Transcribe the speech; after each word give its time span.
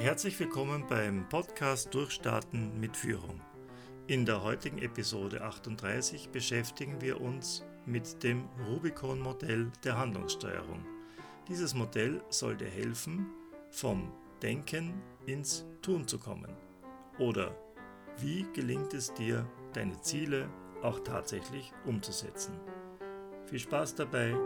Herzlich 0.00 0.38
willkommen 0.38 0.84
beim 0.88 1.28
Podcast 1.28 1.92
Durchstarten 1.92 2.78
mit 2.78 2.96
Führung. 2.96 3.40
In 4.06 4.24
der 4.24 4.44
heutigen 4.44 4.78
Episode 4.78 5.42
38 5.42 6.28
beschäftigen 6.28 7.00
wir 7.00 7.20
uns 7.20 7.64
mit 7.84 8.22
dem 8.22 8.48
Rubicon-Modell 8.68 9.72
der 9.82 9.98
Handlungssteuerung. 9.98 10.86
Dieses 11.48 11.74
Modell 11.74 12.22
soll 12.28 12.56
dir 12.56 12.68
helfen, 12.68 13.26
vom 13.70 14.12
Denken 14.40 15.02
ins 15.26 15.66
Tun 15.82 16.06
zu 16.06 16.20
kommen. 16.20 16.52
Oder 17.18 17.52
wie 18.18 18.46
gelingt 18.54 18.94
es 18.94 19.12
dir, 19.14 19.50
deine 19.72 20.00
Ziele 20.00 20.48
auch 20.80 21.00
tatsächlich 21.00 21.72
umzusetzen? 21.84 22.52
Viel 23.46 23.58
Spaß 23.58 23.96
dabei! 23.96 24.36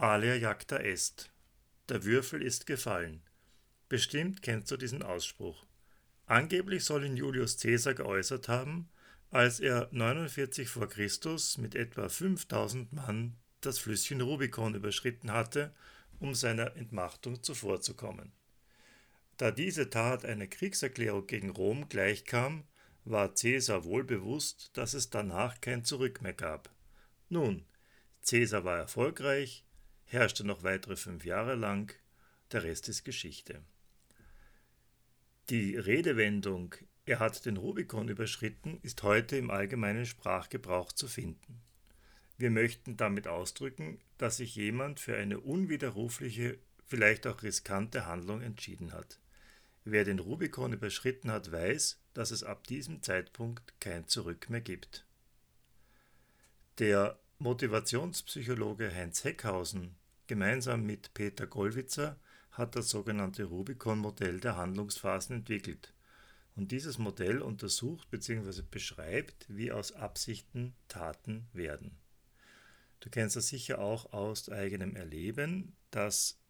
Alia 0.00 0.36
jacta 0.36 0.76
est. 0.76 1.28
Der 1.88 2.04
Würfel 2.04 2.40
ist 2.40 2.66
gefallen. 2.66 3.20
Bestimmt 3.88 4.42
kennst 4.42 4.70
du 4.70 4.76
diesen 4.76 5.02
Ausspruch. 5.02 5.66
Angeblich 6.26 6.84
soll 6.84 7.04
ihn 7.04 7.16
Julius 7.16 7.58
Caesar 7.58 7.94
geäußert 7.94 8.46
haben, 8.46 8.88
als 9.32 9.58
er 9.58 9.88
49 9.90 10.68
vor 10.68 10.88
Christus 10.88 11.58
mit 11.58 11.74
etwa 11.74 12.08
5000 12.08 12.92
Mann 12.92 13.34
das 13.60 13.80
Flüsschen 13.80 14.20
Rubikon 14.20 14.76
überschritten 14.76 15.32
hatte, 15.32 15.74
um 16.20 16.32
seiner 16.32 16.76
Entmachtung 16.76 17.42
zuvorzukommen. 17.42 18.30
Da 19.36 19.50
diese 19.50 19.90
Tat 19.90 20.24
einer 20.24 20.46
Kriegserklärung 20.46 21.26
gegen 21.26 21.50
Rom 21.50 21.88
gleichkam, 21.88 22.62
war 23.04 23.34
Caesar 23.34 23.82
wohl 23.82 24.04
bewusst, 24.04 24.70
dass 24.74 24.94
es 24.94 25.10
danach 25.10 25.60
kein 25.60 25.82
Zurück 25.84 26.22
mehr 26.22 26.34
gab. 26.34 26.70
Nun, 27.28 27.64
Caesar 28.24 28.64
war 28.64 28.78
erfolgreich, 28.78 29.64
herrschte 30.08 30.44
noch 30.44 30.62
weitere 30.62 30.96
fünf 30.96 31.24
Jahre 31.24 31.54
lang, 31.54 31.94
der 32.52 32.64
Rest 32.64 32.88
ist 32.88 33.04
Geschichte. 33.04 33.62
Die 35.48 35.76
Redewendung 35.76 36.74
er 37.08 37.20
hat 37.20 37.46
den 37.46 37.56
Rubikon 37.56 38.08
überschritten 38.08 38.80
ist 38.82 39.02
heute 39.02 39.38
im 39.38 39.50
allgemeinen 39.50 40.04
Sprachgebrauch 40.04 40.92
zu 40.92 41.08
finden. 41.08 41.62
Wir 42.36 42.50
möchten 42.50 42.98
damit 42.98 43.26
ausdrücken, 43.26 43.98
dass 44.18 44.36
sich 44.36 44.54
jemand 44.56 45.00
für 45.00 45.16
eine 45.16 45.40
unwiderrufliche, 45.40 46.58
vielleicht 46.84 47.26
auch 47.26 47.42
riskante 47.42 48.04
Handlung 48.04 48.42
entschieden 48.42 48.92
hat. 48.92 49.18
Wer 49.86 50.04
den 50.04 50.18
Rubikon 50.18 50.74
überschritten 50.74 51.30
hat, 51.30 51.50
weiß, 51.50 51.98
dass 52.12 52.30
es 52.30 52.44
ab 52.44 52.66
diesem 52.66 53.00
Zeitpunkt 53.02 53.80
kein 53.80 54.06
Zurück 54.06 54.50
mehr 54.50 54.60
gibt. 54.60 55.06
Der 56.78 57.18
Motivationspsychologe 57.40 58.92
Heinz 58.92 59.22
Heckhausen 59.22 59.94
gemeinsam 60.26 60.84
mit 60.84 61.14
Peter 61.14 61.46
Gollwitzer 61.46 62.18
hat 62.50 62.74
das 62.74 62.88
sogenannte 62.88 63.44
Rubicon-Modell 63.44 64.40
der 64.40 64.56
Handlungsphasen 64.56 65.36
entwickelt. 65.36 65.94
Und 66.56 66.72
dieses 66.72 66.98
Modell 66.98 67.40
untersucht 67.40 68.10
bzw. 68.10 68.62
beschreibt, 68.68 69.46
wie 69.48 69.70
aus 69.70 69.92
Absichten 69.92 70.74
Taten 70.88 71.46
werden. 71.52 71.96
Du 72.98 73.08
kennst 73.08 73.36
das 73.36 73.46
sicher 73.46 73.78
auch 73.78 74.12
aus 74.12 74.48
eigenem 74.48 74.96
Erleben, 74.96 75.76
dass 75.92 76.40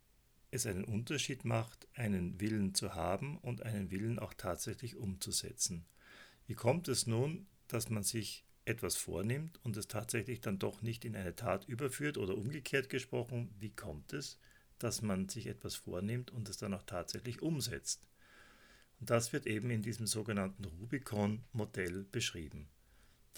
es 0.50 0.64
einen 0.64 0.84
Unterschied 0.84 1.44
macht, 1.44 1.86
einen 1.96 2.40
Willen 2.40 2.74
zu 2.74 2.94
haben 2.94 3.36
und 3.36 3.62
einen 3.62 3.90
Willen 3.90 4.18
auch 4.18 4.32
tatsächlich 4.32 4.96
umzusetzen. 4.96 5.84
Wie 6.46 6.54
kommt 6.54 6.88
es 6.88 7.06
nun, 7.06 7.46
dass 7.66 7.90
man 7.90 8.04
sich 8.04 8.46
etwas 8.68 8.96
vornimmt 8.96 9.58
und 9.64 9.76
es 9.76 9.88
tatsächlich 9.88 10.40
dann 10.40 10.58
doch 10.58 10.82
nicht 10.82 11.04
in 11.04 11.16
eine 11.16 11.34
Tat 11.34 11.66
überführt 11.66 12.18
oder 12.18 12.36
umgekehrt 12.36 12.90
gesprochen, 12.90 13.54
wie 13.58 13.70
kommt 13.70 14.12
es, 14.12 14.38
dass 14.78 15.02
man 15.02 15.28
sich 15.28 15.46
etwas 15.46 15.74
vornimmt 15.74 16.30
und 16.30 16.48
es 16.48 16.58
dann 16.58 16.74
auch 16.74 16.84
tatsächlich 16.84 17.42
umsetzt? 17.42 18.06
Und 19.00 19.10
das 19.10 19.32
wird 19.32 19.46
eben 19.46 19.70
in 19.70 19.82
diesem 19.82 20.06
sogenannten 20.06 20.64
Rubicon-Modell 20.64 22.04
beschrieben. 22.10 22.68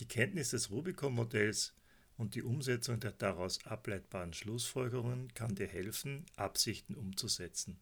Die 0.00 0.08
Kenntnis 0.08 0.50
des 0.50 0.70
Rubicon-Modells 0.70 1.74
und 2.16 2.34
die 2.34 2.42
Umsetzung 2.42 3.00
der 3.00 3.12
daraus 3.12 3.64
ableitbaren 3.66 4.32
Schlussfolgerungen 4.32 5.32
kann 5.34 5.54
dir 5.54 5.66
helfen, 5.66 6.26
Absichten 6.36 6.94
umzusetzen. 6.94 7.78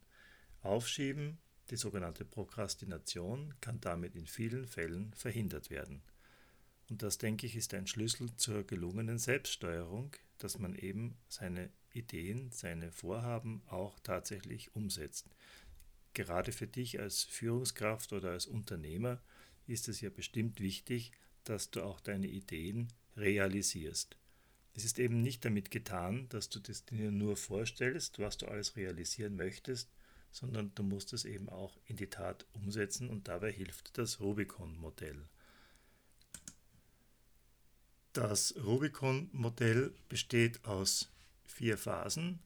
Aufschieben, 0.63 1.39
die 1.71 1.77
sogenannte 1.77 2.25
Prokrastination, 2.25 3.55
kann 3.61 3.81
damit 3.81 4.17
in 4.17 4.27
vielen 4.27 4.67
Fällen 4.67 5.13
verhindert 5.15 5.71
werden. 5.71 6.03
Und 6.89 7.03
das, 7.03 7.19
denke 7.19 7.47
ich, 7.47 7.57
ist 7.57 7.75
ein 7.75 7.87
Schlüssel 7.87 8.35
zur 8.37 8.67
gelungenen 8.67 9.19
Selbststeuerung, 9.19 10.17
dass 10.39 10.59
man 10.59 10.75
eben 10.75 11.19
seine 11.29 11.71
Ideen, 11.93 12.51
seine 12.51 12.93
Vorhaben 12.93 13.63
auch 13.67 13.99
tatsächlich 14.01 14.75
umsetzt. 14.75 15.27
Gerade 16.15 16.53
für 16.53 16.67
dich 16.67 16.99
als 16.99 17.25
Führungskraft 17.25 18.13
oder 18.13 18.31
als 18.31 18.47
Unternehmer 18.47 19.21
ist 19.67 19.89
es 19.89 20.01
ja 20.01 20.11
bestimmt 20.11 20.61
wichtig, 20.61 21.13
dass 21.45 21.71
du 21.71 21.83
auch 21.83 22.01
deine 22.01 22.27
Ideen 22.27 22.89
realisierst. 23.17 24.17
Es 24.75 24.85
ist 24.85 24.99
eben 24.99 25.21
nicht 25.21 25.45
damit 25.45 25.71
getan, 25.71 26.29
dass 26.29 26.49
du 26.49 26.61
das 26.61 26.85
dir 26.85 27.11
nur 27.11 27.37
vorstellst, 27.37 28.19
was 28.19 28.39
du 28.39 28.47
alles 28.47 28.77
realisieren 28.77 29.37
möchtest, 29.37 29.91
sondern 30.31 30.73
du 30.75 30.83
musst 30.83 31.13
es 31.13 31.25
eben 31.25 31.49
auch 31.49 31.79
in 31.87 31.97
die 31.97 32.11
Tat 32.11 32.47
umsetzen 32.53 33.09
und 33.11 33.29
dabei 33.29 33.51
hilft 33.51 33.99
das 33.99 34.21
Rubicon-Modell. 34.21 35.29
Das 38.19 38.57
Rubicon-Modell 38.57 39.95
besteht 40.09 40.65
aus 40.65 41.09
vier 41.45 41.79
Phasen 41.79 42.41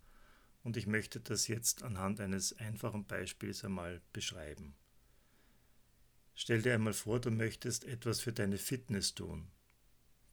und 0.64 0.76
ich 0.76 0.86
möchte 0.86 1.18
das 1.18 1.48
jetzt 1.48 1.82
anhand 1.82 2.20
eines 2.20 2.52
einfachen 2.58 3.06
Beispiels 3.06 3.64
einmal 3.64 4.02
beschreiben. 4.12 4.74
Stell 6.34 6.60
dir 6.60 6.74
einmal 6.74 6.92
vor, 6.92 7.22
du 7.22 7.30
möchtest 7.30 7.86
etwas 7.86 8.20
für 8.20 8.34
deine 8.34 8.58
Fitness 8.58 9.14
tun. 9.14 9.50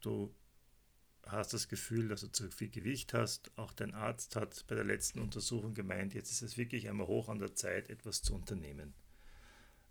Du 0.01 0.35
hast 1.25 1.53
das 1.53 1.69
Gefühl, 1.69 2.09
dass 2.09 2.19
du 2.19 2.27
zu 2.33 2.51
viel 2.51 2.69
Gewicht 2.69 3.13
hast. 3.13 3.57
Auch 3.57 3.71
dein 3.71 3.93
Arzt 3.93 4.35
hat 4.35 4.67
bei 4.67 4.75
der 4.75 4.83
letzten 4.83 5.19
Untersuchung 5.21 5.73
gemeint, 5.73 6.13
jetzt 6.13 6.31
ist 6.31 6.41
es 6.41 6.57
wirklich 6.57 6.89
einmal 6.89 7.07
hoch 7.07 7.29
an 7.29 7.39
der 7.39 7.55
Zeit, 7.55 7.89
etwas 7.89 8.21
zu 8.21 8.35
unternehmen. 8.35 8.93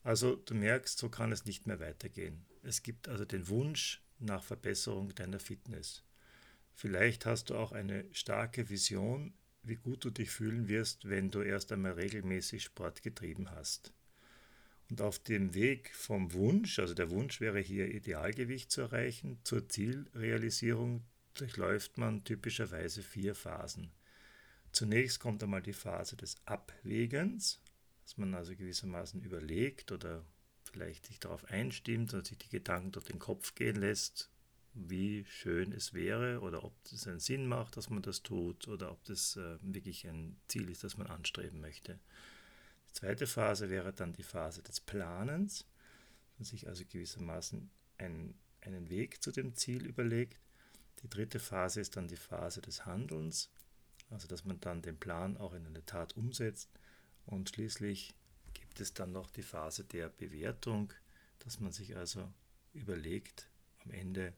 Also 0.03 0.37
du 0.37 0.53
merkst, 0.53 0.99
so 0.99 1.09
kann 1.09 1.33
es 1.33 1.47
nicht 1.47 1.67
mehr 1.67 1.81
weitergehen. 1.81 2.45
Es 2.63 2.83
gibt 2.83 3.09
also 3.09 3.25
den 3.25 3.49
Wunsch, 3.49 4.03
nach 4.19 4.43
Verbesserung 4.43 5.15
deiner 5.15 5.41
Fitness. 5.41 6.03
Vielleicht 6.75 7.27
hast 7.27 7.51
du 7.51 7.57
auch 7.57 7.73
eine 7.73 8.05
starke 8.13 8.69
Vision, 8.69 9.35
wie 9.63 9.77
gut 9.77 10.05
du 10.05 10.11
dich 10.11 10.31
fühlen 10.31 10.69
wirst, 10.69 11.09
wenn 11.09 11.31
du 11.31 11.43
erst 11.43 11.73
einmal 11.73 11.93
regelmäßig 11.93 12.63
Sport 12.63 13.03
getrieben 13.03 13.51
hast. 13.51 13.93
Und 14.91 15.03
auf 15.03 15.19
dem 15.19 15.55
Weg 15.55 15.95
vom 15.95 16.33
Wunsch, 16.33 16.79
also 16.79 16.95
der 16.95 17.11
Wunsch 17.11 17.41
wäre 17.41 17.59
hier 17.59 17.93
Idealgewicht 17.93 18.71
zu 18.71 18.81
erreichen, 18.81 19.39
zur 19.45 19.69
Zielrealisierung 19.69 21.05
durchläuft 21.35 21.99
man 21.99 22.25
typischerweise 22.25 23.03
vier 23.03 23.35
Phasen. 23.35 23.91
Zunächst 24.73 25.21
kommt 25.21 25.43
einmal 25.43 25.63
die 25.63 25.73
Phase 25.73 26.17
des 26.17 26.37
Abwägens, 26.47 27.61
dass 28.05 28.17
man 28.17 28.35
also 28.35 28.55
gewissermaßen 28.55 29.21
überlegt 29.21 29.93
oder 29.93 30.25
vielleicht 30.79 31.07
sich 31.07 31.19
darauf 31.19 31.45
einstimmt 31.47 32.15
und 32.15 32.27
sich 32.27 32.39
die 32.39 32.49
Gedanken 32.49 32.93
durch 32.93 33.07
den 33.07 33.19
Kopf 33.19 33.55
gehen 33.57 33.77
lässt, 33.77 34.31
wie 34.75 35.25
schön 35.25 35.73
es 35.73 35.93
wäre 35.93 36.41
oder 36.41 36.63
ob 36.63 36.73
es 36.93 37.09
einen 37.09 37.19
Sinn 37.19 37.49
macht, 37.49 37.77
dass 37.77 37.91
man 37.91 38.03
das 38.03 38.23
tut 38.23 38.69
oder 38.69 38.93
ob 38.93 39.03
das 39.05 39.37
äh, 39.37 39.59
wirklich 39.61 40.07
ein 40.07 40.37
Ziel 40.47 40.71
ist, 40.71 40.85
das 40.85 40.97
man 40.97 41.09
anstreben 41.09 41.61
möchte. 41.61 41.99
Die 42.89 42.93
zweite 42.93 43.27
Phase 43.27 43.71
wäre 43.71 43.93
dann 43.93 44.13
die 44.13 44.23
Phase 44.23 44.63
des 44.63 44.81
Planens, 44.81 45.67
man 46.39 46.45
sich 46.45 46.69
also 46.69 46.85
gewissermaßen 46.85 47.69
einen, 47.99 48.39
einen 48.61 48.89
Weg 48.89 49.21
zu 49.21 49.33
dem 49.33 49.55
Ziel 49.55 49.85
überlegt. 49.85 50.39
Die 51.03 51.11
dritte 51.11 51.41
Phase 51.41 51.81
ist 51.81 51.97
dann 51.97 52.07
die 52.07 52.17
Phase 52.17 52.61
des 52.61 52.87
Handelns, 52.87 53.51
also 54.11 54.29
dass 54.29 54.45
man 54.45 54.61
dann 54.61 54.81
den 54.83 54.99
Plan 54.99 55.37
auch 55.37 55.55
in 55.55 55.67
eine 55.67 55.85
Tat 55.85 56.17
umsetzt. 56.17 56.71
Und 57.27 57.51
schließlich 57.51 58.15
gibt 58.79 58.87
es 58.91 58.95
dann 58.95 59.11
noch 59.11 59.29
die 59.29 59.43
Phase 59.43 59.83
der 59.83 60.09
Bewertung, 60.09 60.93
dass 61.41 61.59
man 61.59 61.73
sich 61.73 61.97
also 61.97 62.33
überlegt, 62.75 63.51
am 63.85 63.91
Ende 63.91 64.35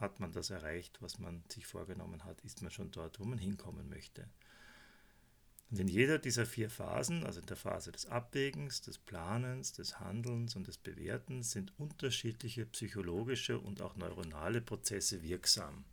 hat 0.00 0.18
man 0.18 0.32
das 0.32 0.50
erreicht, 0.50 1.00
was 1.00 1.20
man 1.20 1.44
sich 1.48 1.68
vorgenommen 1.68 2.24
hat, 2.24 2.40
ist 2.40 2.62
man 2.62 2.72
schon 2.72 2.90
dort, 2.90 3.20
wo 3.20 3.24
man 3.24 3.38
hinkommen 3.38 3.88
möchte. 3.88 4.28
Und 5.70 5.78
in 5.78 5.86
jeder 5.86 6.18
dieser 6.18 6.46
vier 6.46 6.68
Phasen, 6.68 7.24
also 7.24 7.38
in 7.38 7.46
der 7.46 7.56
Phase 7.56 7.92
des 7.92 8.06
Abwägens, 8.06 8.80
des 8.80 8.98
Planens, 8.98 9.72
des 9.72 10.00
Handelns 10.00 10.56
und 10.56 10.66
des 10.66 10.78
Bewertens, 10.78 11.52
sind 11.52 11.72
unterschiedliche 11.78 12.66
psychologische 12.66 13.60
und 13.60 13.80
auch 13.80 13.94
neuronale 13.94 14.62
Prozesse 14.62 15.22
wirksam. 15.22 15.84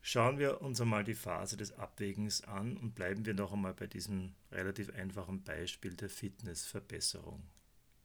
Schauen 0.00 0.38
wir 0.38 0.62
uns 0.62 0.80
einmal 0.80 1.04
die 1.04 1.14
Phase 1.14 1.56
des 1.56 1.72
Abwägens 1.72 2.42
an 2.44 2.76
und 2.76 2.94
bleiben 2.94 3.26
wir 3.26 3.34
noch 3.34 3.52
einmal 3.52 3.74
bei 3.74 3.86
diesem 3.86 4.34
relativ 4.50 4.90
einfachen 4.94 5.42
Beispiel 5.42 5.94
der 5.94 6.08
Fitnessverbesserung. 6.08 7.42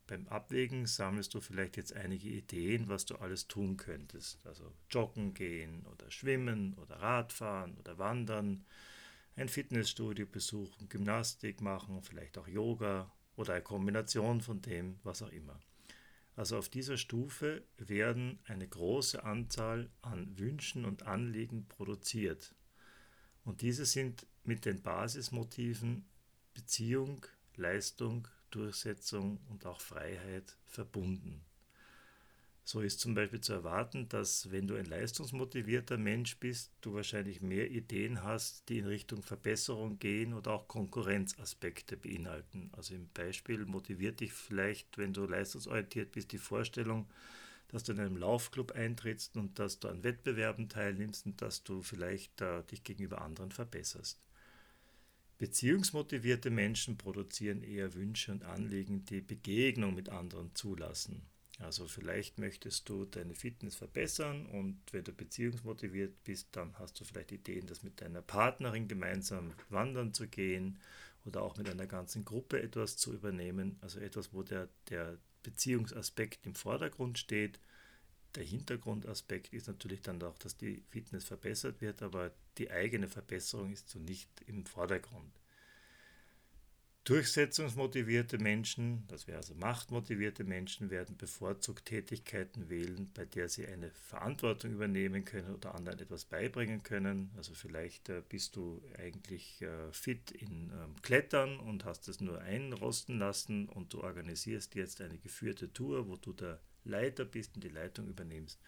beim 0.08 0.28
Abwägen 0.28 0.86
sammelst 0.86 1.34
du 1.34 1.40
vielleicht 1.40 1.78
jetzt 1.78 1.94
einige 1.94 2.28
Ideen, 2.28 2.90
was 2.90 3.06
du 3.06 3.16
alles 3.16 3.48
tun 3.48 3.78
könntest. 3.78 4.46
Also 4.46 4.72
joggen 4.90 5.34
gehen 5.34 5.86
oder 5.92 6.12
schwimmen 6.12 6.74
oder 6.76 6.98
Radfahren 6.98 7.78
oder 7.78 7.98
wandern, 7.98 8.66
ein 9.36 9.50
Fitnessstudio 9.50 10.28
besuchen, 10.28 10.90
Gymnastik 10.90 11.62
machen, 11.62 12.04
vielleicht 12.04 12.38
auch 12.38 12.48
Yoga 12.48 13.12
oder 13.36 13.54
eine 13.54 13.64
Kombination 13.64 14.42
von 14.42 14.62
dem, 14.62 15.00
was 15.04 15.22
auch 15.22 15.32
immer. 15.32 15.60
Also 16.36 16.58
auf 16.58 16.70
dieser 16.70 16.98
Stufe 16.98 17.64
werden 17.78 18.40
eine 18.46 18.68
große 18.68 19.24
Anzahl 19.24 19.90
an 20.02 20.38
Wünschen 20.38 20.86
und 20.86 21.04
Anliegen 21.04 21.68
produziert. 21.68 22.56
Und 23.44 23.62
diese 23.62 23.86
sind 23.86 24.26
mit 24.44 24.66
den 24.66 24.82
Basismotiven 24.82 26.06
Beziehung, 26.54 27.26
Leistung, 27.56 28.28
Durchsetzung 28.50 29.40
und 29.50 29.66
auch 29.66 29.82
Freiheit 29.82 30.58
verbunden. 30.66 31.44
So 32.66 32.80
ist 32.80 33.02
zum 33.02 33.14
Beispiel 33.14 33.42
zu 33.42 33.52
erwarten, 33.54 34.08
dass 34.08 34.50
wenn 34.52 34.68
du 34.68 34.76
ein 34.76 34.86
leistungsmotivierter 34.86 35.98
Mensch 35.98 36.38
bist, 36.38 36.72
du 36.80 36.94
wahrscheinlich 36.94 37.42
mehr 37.42 37.70
Ideen 37.70 38.24
hast, 38.24 38.70
die 38.70 38.80
in 38.80 38.86
Richtung 38.86 39.22
Verbesserung 39.22 40.00
gehen 40.00 40.34
oder 40.34 40.52
auch 40.54 40.68
Konkurrenzaspekte 40.70 41.98
beinhalten. 41.98 42.72
Also 42.72 42.96
im 42.96 43.10
Beispiel 43.14 43.66
motiviert 43.66 44.22
dich 44.22 44.32
vielleicht, 44.32 44.98
wenn 44.98 45.12
du 45.14 45.26
leistungsorientiert 45.26 46.14
bist, 46.14 46.32
die 46.32 46.38
Vorstellung, 46.38 47.10
dass 47.68 47.84
du 47.84 47.92
in 47.92 48.00
einem 48.00 48.18
Laufclub 48.18 48.72
eintrittst 48.72 49.36
und 49.36 49.60
dass 49.60 49.80
du 49.80 49.90
an 49.90 50.04
Wettbewerben 50.04 50.70
teilnimmst 50.70 51.26
und 51.26 51.42
dass 51.42 51.64
du 51.64 51.82
vielleicht 51.82 52.40
äh, 52.40 52.64
dich 52.64 52.84
gegenüber 52.86 53.22
anderen 53.22 53.52
verbesserst. 53.52 54.22
Beziehungsmotivierte 55.38 56.50
Menschen 56.50 56.98
produzieren 56.98 57.62
eher 57.62 57.94
Wünsche 57.94 58.32
und 58.32 58.46
Anliegen, 58.46 59.04
die 59.06 59.20
Begegnung 59.20 59.96
mit 59.96 60.08
anderen 60.08 60.56
zulassen. 60.56 61.33
Also 61.60 61.88
vielleicht 61.88 62.40
möchtest 62.40 62.90
du 62.90 63.06
deine 63.06 63.36
Fitness 63.36 63.76
verbessern 63.76 64.48
und 64.48 64.82
wenn 64.92 65.04
du 65.04 65.14
beziehungsmotiviert 65.14 66.24
bist, 66.24 66.48
dann 66.54 66.78
hast 66.80 67.00
du 67.00 67.06
vielleicht 67.06 67.32
Ideen, 67.32 67.68
das 67.68 67.84
mit 67.84 68.02
deiner 68.02 68.22
Partnerin 68.22 68.88
gemeinsam 68.88 69.54
wandern 69.70 70.14
zu 70.14 70.28
gehen 70.28 70.80
oder 71.26 71.44
auch 71.44 71.56
mit 71.58 71.70
einer 71.70 71.86
ganzen 71.86 72.26
Gruppe 72.26 72.62
etwas 72.62 72.98
zu 72.98 73.14
übernehmen. 73.14 73.78
Also 73.82 74.00
etwas, 74.00 74.34
wo 74.34 74.42
der, 74.42 74.68
der 74.90 75.18
Beziehungsaspekt 75.44 76.46
im 76.46 76.56
Vordergrund 76.56 77.20
steht. 77.20 77.60
Der 78.36 78.44
Hintergrundaspekt 78.44 79.54
ist 79.54 79.68
natürlich 79.68 80.02
dann 80.02 80.22
auch, 80.24 80.38
dass 80.40 80.58
die 80.58 80.84
Fitness 80.90 81.24
verbessert 81.24 81.82
wird, 81.82 82.02
aber 82.02 82.32
die 82.58 82.72
eigene 82.72 83.08
Verbesserung 83.08 83.72
ist 83.72 83.90
so 83.90 84.00
nicht 84.00 84.30
im 84.48 84.66
Vordergrund. 84.66 85.32
Durchsetzungsmotivierte 87.06 88.38
Menschen, 88.38 89.04
das 89.10 89.28
wäre 89.28 89.38
also 89.38 89.54
machtmotivierte 89.56 90.46
Menschen, 90.46 90.90
werden 90.90 91.18
bevorzugt 91.18 91.86
Tätigkeiten 91.86 92.70
wählen, 92.70 93.12
bei 93.14 93.26
der 93.26 93.50
sie 93.50 93.68
eine 93.68 93.92
Verantwortung 93.92 94.72
übernehmen 94.72 95.26
können 95.26 95.54
oder 95.54 95.76
anderen 95.76 96.00
etwas 96.00 96.24
beibringen 96.24 96.82
können. 96.82 97.30
Also 97.36 97.54
vielleicht 97.56 98.08
äh, 98.08 98.22
bist 98.30 98.56
du 98.56 98.82
eigentlich 98.98 99.62
äh, 99.62 99.92
fit 99.92 100.32
in 100.32 100.72
ähm, 100.72 100.96
Klettern 101.02 101.60
und 101.60 101.84
hast 101.84 102.08
es 102.08 102.22
nur 102.22 102.40
einrosten 102.40 103.20
lassen 103.20 103.68
und 103.68 103.94
du 103.94 104.02
organisierst 104.02 104.74
jetzt 104.76 105.02
eine 105.02 105.18
geführte 105.18 105.74
Tour, 105.74 106.08
wo 106.08 106.16
du 106.16 106.32
der 106.32 106.62
Leiter 106.86 107.26
bist 107.26 107.56
und 107.56 107.66
die 107.66 107.70
Leitung 107.70 108.08
übernimmst. 108.08 108.62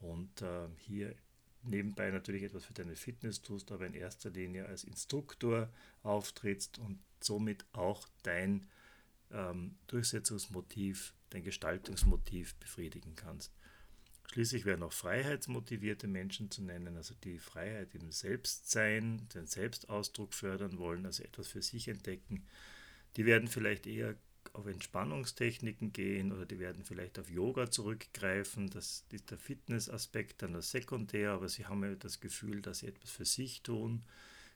Und 0.00 0.42
äh, 0.42 0.68
hier 0.76 1.14
nebenbei 1.62 2.10
natürlich 2.10 2.42
etwas 2.42 2.66
für 2.66 2.74
deine 2.74 2.96
Fitness 2.96 3.40
tust, 3.40 3.72
aber 3.72 3.86
in 3.86 3.94
erster 3.94 4.28
Linie 4.28 4.66
als 4.66 4.84
Instruktor 4.84 5.70
auftrittst 6.02 6.78
und 6.78 6.98
somit 7.24 7.64
auch 7.72 8.08
dein 8.22 8.68
ähm, 9.30 9.76
Durchsetzungsmotiv, 9.86 11.14
dein 11.30 11.42
Gestaltungsmotiv 11.42 12.54
befriedigen 12.56 13.14
kannst. 13.14 13.52
Schließlich 14.32 14.64
wären 14.64 14.84
auch 14.84 14.92
freiheitsmotivierte 14.92 16.06
Menschen 16.06 16.50
zu 16.52 16.62
nennen, 16.62 16.96
also 16.96 17.14
die 17.24 17.38
Freiheit 17.38 17.94
im 17.96 18.12
Selbstsein, 18.12 19.28
den 19.34 19.46
Selbstausdruck 19.46 20.34
fördern 20.34 20.78
wollen, 20.78 21.04
also 21.04 21.24
etwas 21.24 21.48
für 21.48 21.62
sich 21.62 21.88
entdecken. 21.88 22.46
Die 23.16 23.26
werden 23.26 23.48
vielleicht 23.48 23.88
eher 23.88 24.14
auf 24.52 24.66
Entspannungstechniken 24.66 25.92
gehen 25.92 26.32
oder 26.32 26.46
die 26.46 26.60
werden 26.60 26.84
vielleicht 26.84 27.18
auf 27.18 27.28
Yoga 27.28 27.70
zurückgreifen. 27.70 28.70
Das 28.70 29.04
ist 29.10 29.30
der 29.30 29.38
Fitnessaspekt 29.38 30.42
dann 30.42 30.52
das 30.52 30.70
Sekundär, 30.70 31.32
aber 31.32 31.48
sie 31.48 31.66
haben 31.66 31.82
ja 31.82 31.94
das 31.96 32.20
Gefühl, 32.20 32.62
dass 32.62 32.78
sie 32.80 32.86
etwas 32.86 33.10
für 33.10 33.24
sich 33.24 33.62
tun 33.62 34.04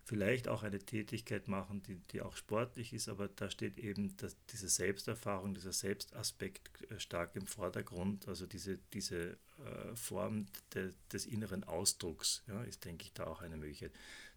vielleicht 0.05 0.49
auch 0.49 0.63
eine 0.63 0.79
Tätigkeit 0.79 1.49
machen, 1.49 1.83
die, 1.83 1.97
die 2.11 2.21
auch 2.21 2.37
sportlich 2.37 2.93
ist, 2.93 3.09
aber 3.09 3.29
da 3.29 3.51
steht 3.51 3.79
eben 3.79 4.17
dass 4.19 4.37
diese 4.47 4.69
Selbsterfahrung, 4.69 5.55
dieser 5.55 5.73
Selbstaspekt 5.73 6.91
äh, 6.91 7.01
stark 7.01 7.35
im 7.37 7.47
Vordergrund, 7.47 8.29
also 8.29 8.47
diese, 8.47 8.79
diese 8.93 9.33
äh, 9.33 9.95
Form 9.95 10.47
de, 10.75 10.93
des 11.13 11.25
inneren 11.25 11.65
Ausdrucks, 11.65 12.43
ja, 12.47 12.63
ist, 12.65 12.85
denke 12.85 13.05
ich, 13.05 13.13
da 13.15 13.27
auch 13.27 13.41
eine 13.41 13.57
Möglichkeit. 13.57 13.93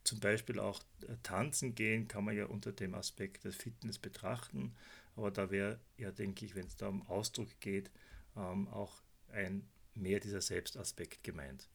Zum 0.06 0.22
Beispiel 0.22 0.60
auch 0.60 0.81
äh, 1.02 1.16
tanzen 1.22 1.75
gehen 1.75 2.08
kann 2.08 2.24
man 2.24 2.36
ja 2.36 2.46
unter 2.46 2.72
dem 2.72 2.96
Aspekt 2.96 3.44
des 3.44 3.56
Fitness 3.56 4.00
betrachten, 4.00 4.74
aber 5.18 5.31
da 5.31 5.52
wäre 5.52 5.80
ja, 5.98 6.12
denke 6.12 6.46
ich, 6.46 6.56
wenn 6.56 6.68
es 6.68 6.78
da 6.78 6.88
um 6.88 7.06
Ausdruck 7.08 7.50
geht, 7.60 7.92
ähm, 8.38 8.69
auch 8.69 9.02
ein 9.30 9.68
mehr 9.96 10.22
dieser 10.22 10.42
Selbstaspekt 10.42 11.24
gemeint. 11.24 11.68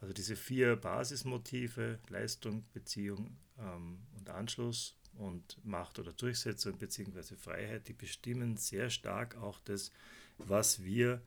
Also 0.00 0.14
diese 0.14 0.36
vier 0.36 0.76
Basismotive, 0.76 1.98
Leistung, 2.08 2.64
Beziehung 2.72 3.36
ähm, 3.58 3.98
und 4.18 4.30
Anschluss 4.30 4.96
und 5.14 5.62
Macht 5.64 5.98
oder 5.98 6.12
Durchsetzung 6.12 6.78
bzw. 6.78 7.36
Freiheit, 7.36 7.88
die 7.88 7.92
bestimmen 7.92 8.56
sehr 8.56 8.88
stark 8.90 9.36
auch 9.36 9.60
das, 9.60 9.92
was 10.38 10.82
wir 10.82 11.20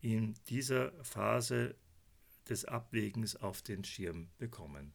in 0.00 0.34
dieser 0.48 0.92
Phase 1.02 1.74
des 2.48 2.64
Abwägens 2.64 3.36
auf 3.36 3.62
den 3.62 3.84
Schirm 3.84 4.28
bekommen. 4.38 4.92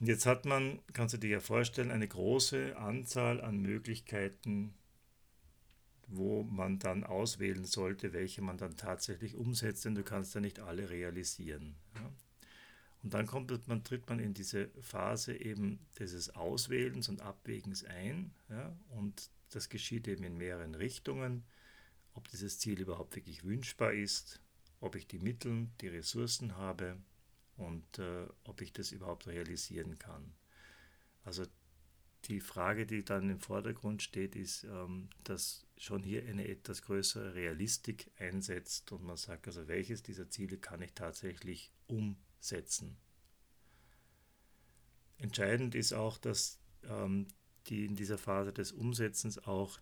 Jetzt 0.00 0.24
hat 0.24 0.46
man, 0.46 0.80
kannst 0.92 1.14
du 1.14 1.18
dir 1.18 1.30
ja 1.30 1.40
vorstellen, 1.40 1.90
eine 1.90 2.08
große 2.08 2.76
Anzahl 2.76 3.40
an 3.40 3.58
Möglichkeiten, 3.58 4.74
wo 6.10 6.42
man 6.42 6.78
dann 6.78 7.04
auswählen 7.04 7.64
sollte, 7.64 8.12
welche 8.12 8.42
man 8.42 8.58
dann 8.58 8.76
tatsächlich 8.76 9.36
umsetzt, 9.36 9.84
denn 9.84 9.94
du 9.94 10.02
kannst 10.02 10.34
ja 10.34 10.40
nicht 10.40 10.60
alle 10.60 10.90
realisieren. 10.90 11.76
Ja. 11.94 12.12
Und 13.02 13.14
dann 13.14 13.26
kommt 13.26 13.66
man, 13.68 13.82
tritt 13.82 14.08
man 14.08 14.18
in 14.18 14.34
diese 14.34 14.68
Phase 14.80 15.34
eben 15.34 15.78
dieses 15.98 16.34
Auswählens 16.34 17.08
und 17.08 17.22
Abwägens 17.22 17.84
ein. 17.84 18.34
Ja, 18.50 18.76
und 18.90 19.30
das 19.50 19.68
geschieht 19.68 20.06
eben 20.06 20.24
in 20.24 20.36
mehreren 20.36 20.74
Richtungen, 20.74 21.44
ob 22.14 22.28
dieses 22.28 22.58
Ziel 22.58 22.80
überhaupt 22.80 23.16
wirklich 23.16 23.44
wünschbar 23.44 23.92
ist, 23.92 24.40
ob 24.80 24.96
ich 24.96 25.06
die 25.06 25.18
Mittel, 25.18 25.68
die 25.80 25.88
Ressourcen 25.88 26.56
habe 26.56 26.98
und 27.56 27.98
äh, 27.98 28.26
ob 28.44 28.60
ich 28.60 28.72
das 28.72 28.92
überhaupt 28.92 29.26
realisieren 29.26 29.98
kann. 29.98 30.34
Also 31.24 31.46
die 32.24 32.40
Frage, 32.40 32.86
die 32.86 33.04
dann 33.04 33.30
im 33.30 33.40
Vordergrund 33.40 34.02
steht, 34.02 34.36
ist, 34.36 34.64
ähm, 34.64 35.08
dass 35.24 35.66
schon 35.80 36.02
hier 36.02 36.26
eine 36.26 36.46
etwas 36.46 36.82
größere 36.82 37.34
Realistik 37.34 38.10
einsetzt 38.18 38.92
und 38.92 39.02
man 39.02 39.16
sagt, 39.16 39.46
also 39.46 39.66
welches 39.66 40.02
dieser 40.02 40.28
Ziele 40.28 40.58
kann 40.58 40.82
ich 40.82 40.92
tatsächlich 40.92 41.72
umsetzen. 41.86 42.98
Entscheidend 45.16 45.74
ist 45.74 45.94
auch, 45.94 46.18
dass 46.18 46.60
ähm, 46.84 47.28
die 47.68 47.86
in 47.86 47.96
dieser 47.96 48.18
Phase 48.18 48.52
des 48.52 48.72
Umsetzens 48.72 49.38
auch 49.38 49.80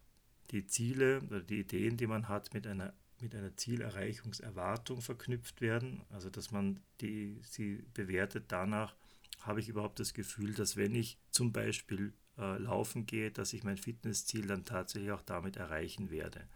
die 0.53 0.67
Ziele 0.67 1.21
oder 1.23 1.41
die 1.41 1.61
Ideen, 1.61 1.97
die 1.97 2.07
man 2.07 2.29
hat, 2.29 2.55
mit 2.55 2.69
einer, 2.69 2.95
mit 3.21 3.35
einer 3.35 3.57
Zielerreichungserwartung 3.57 5.03
verknüpft 5.03 5.61
werden. 5.61 6.05
Also 6.11 6.31
dass 6.31 6.53
man 6.53 6.79
die, 7.01 7.41
sie 7.43 7.85
bewertet 7.93 8.45
danach, 8.49 8.95
habe 9.41 9.59
ich 9.59 9.69
überhaupt 9.69 9.99
das 9.99 10.15
Gefühl, 10.15 10.55
dass 10.55 10.77
wenn 10.77 10.95
ich 10.95 11.19
zum 11.33 11.53
Beispiel 11.53 12.13
äh, 12.39 12.59
laufen 12.59 13.07
gehe, 13.07 13.31
dass 13.31 13.53
ich 13.53 13.65
mein 13.65 13.77
Fitnessziel 13.77 14.47
dann 14.47 14.65
tatsächlich 14.65 15.13
auch 15.13 15.23
damit 15.23 15.57
erreichen 15.57 16.11
werde. 16.11 16.47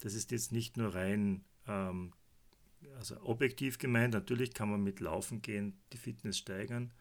Das 0.00 0.14
ist 0.14 0.30
jetzt 0.30 0.52
nicht 0.52 0.76
nur 0.76 0.94
rein 0.94 1.44
ähm, 1.66 2.12
also 2.98 3.20
objektiv 3.22 3.78
gemeint, 3.78 4.14
natürlich 4.14 4.54
kann 4.54 4.70
man 4.70 4.82
mit 4.82 5.00
Laufen 5.00 5.42
gehen 5.42 5.78
die 5.92 5.98
Fitness 5.98 6.38
steigern, 6.38 6.92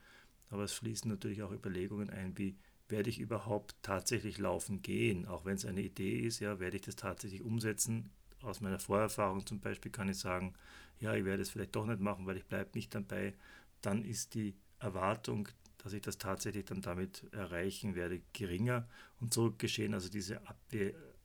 aber 0.50 0.64
es 0.64 0.74
fließen 0.74 1.10
natürlich 1.10 1.44
auch 1.44 1.52
Überlegungen 1.52 2.10
ein, 2.10 2.38
wie 2.38 2.58
werde 2.88 3.10
ich 3.10 3.20
überhaupt 3.20 3.76
tatsächlich 3.82 4.38
laufen 4.38 4.82
gehen, 4.82 5.26
auch 5.26 5.46
wenn 5.46 5.56
es 5.56 5.66
eine 5.66 5.82
Idee 5.82 6.20
ist, 6.20 6.40
ja, 6.40 6.60
werde 6.60 6.78
ich 6.78 6.84
das 6.84 6.96
tatsächlich 6.96 7.42
umsetzen. 7.42 8.12
Aus 8.42 8.62
meiner 8.62 8.78
Vorerfahrung 8.78 9.46
zum 9.46 9.60
Beispiel 9.60 9.92
kann 9.92 10.10
ich 10.10 10.20
sagen, 10.20 10.54
ja, 11.00 11.16
ich 11.16 11.26
werde 11.26 11.42
es 11.42 11.50
vielleicht 11.50 11.76
doch 11.76 11.86
nicht 11.86 12.00
machen, 12.00 12.28
weil 12.28 12.38
ich 12.38 12.46
bleibe 12.46 12.72
nicht 12.76 12.94
dabei. 12.94 13.34
Dann 13.82 14.04
ist 14.04 14.36
die 14.36 14.56
Erwartung 14.80 15.50
dass 15.86 15.94
ich 15.94 16.02
das 16.02 16.18
tatsächlich 16.18 16.66
dann 16.66 16.82
damit 16.82 17.32
erreichen 17.32 17.94
werde, 17.94 18.20
geringer. 18.34 18.90
Und 19.20 19.36
so 19.36 19.54
geschehen 19.56 19.94
also 19.94 20.10
diese 20.10 20.42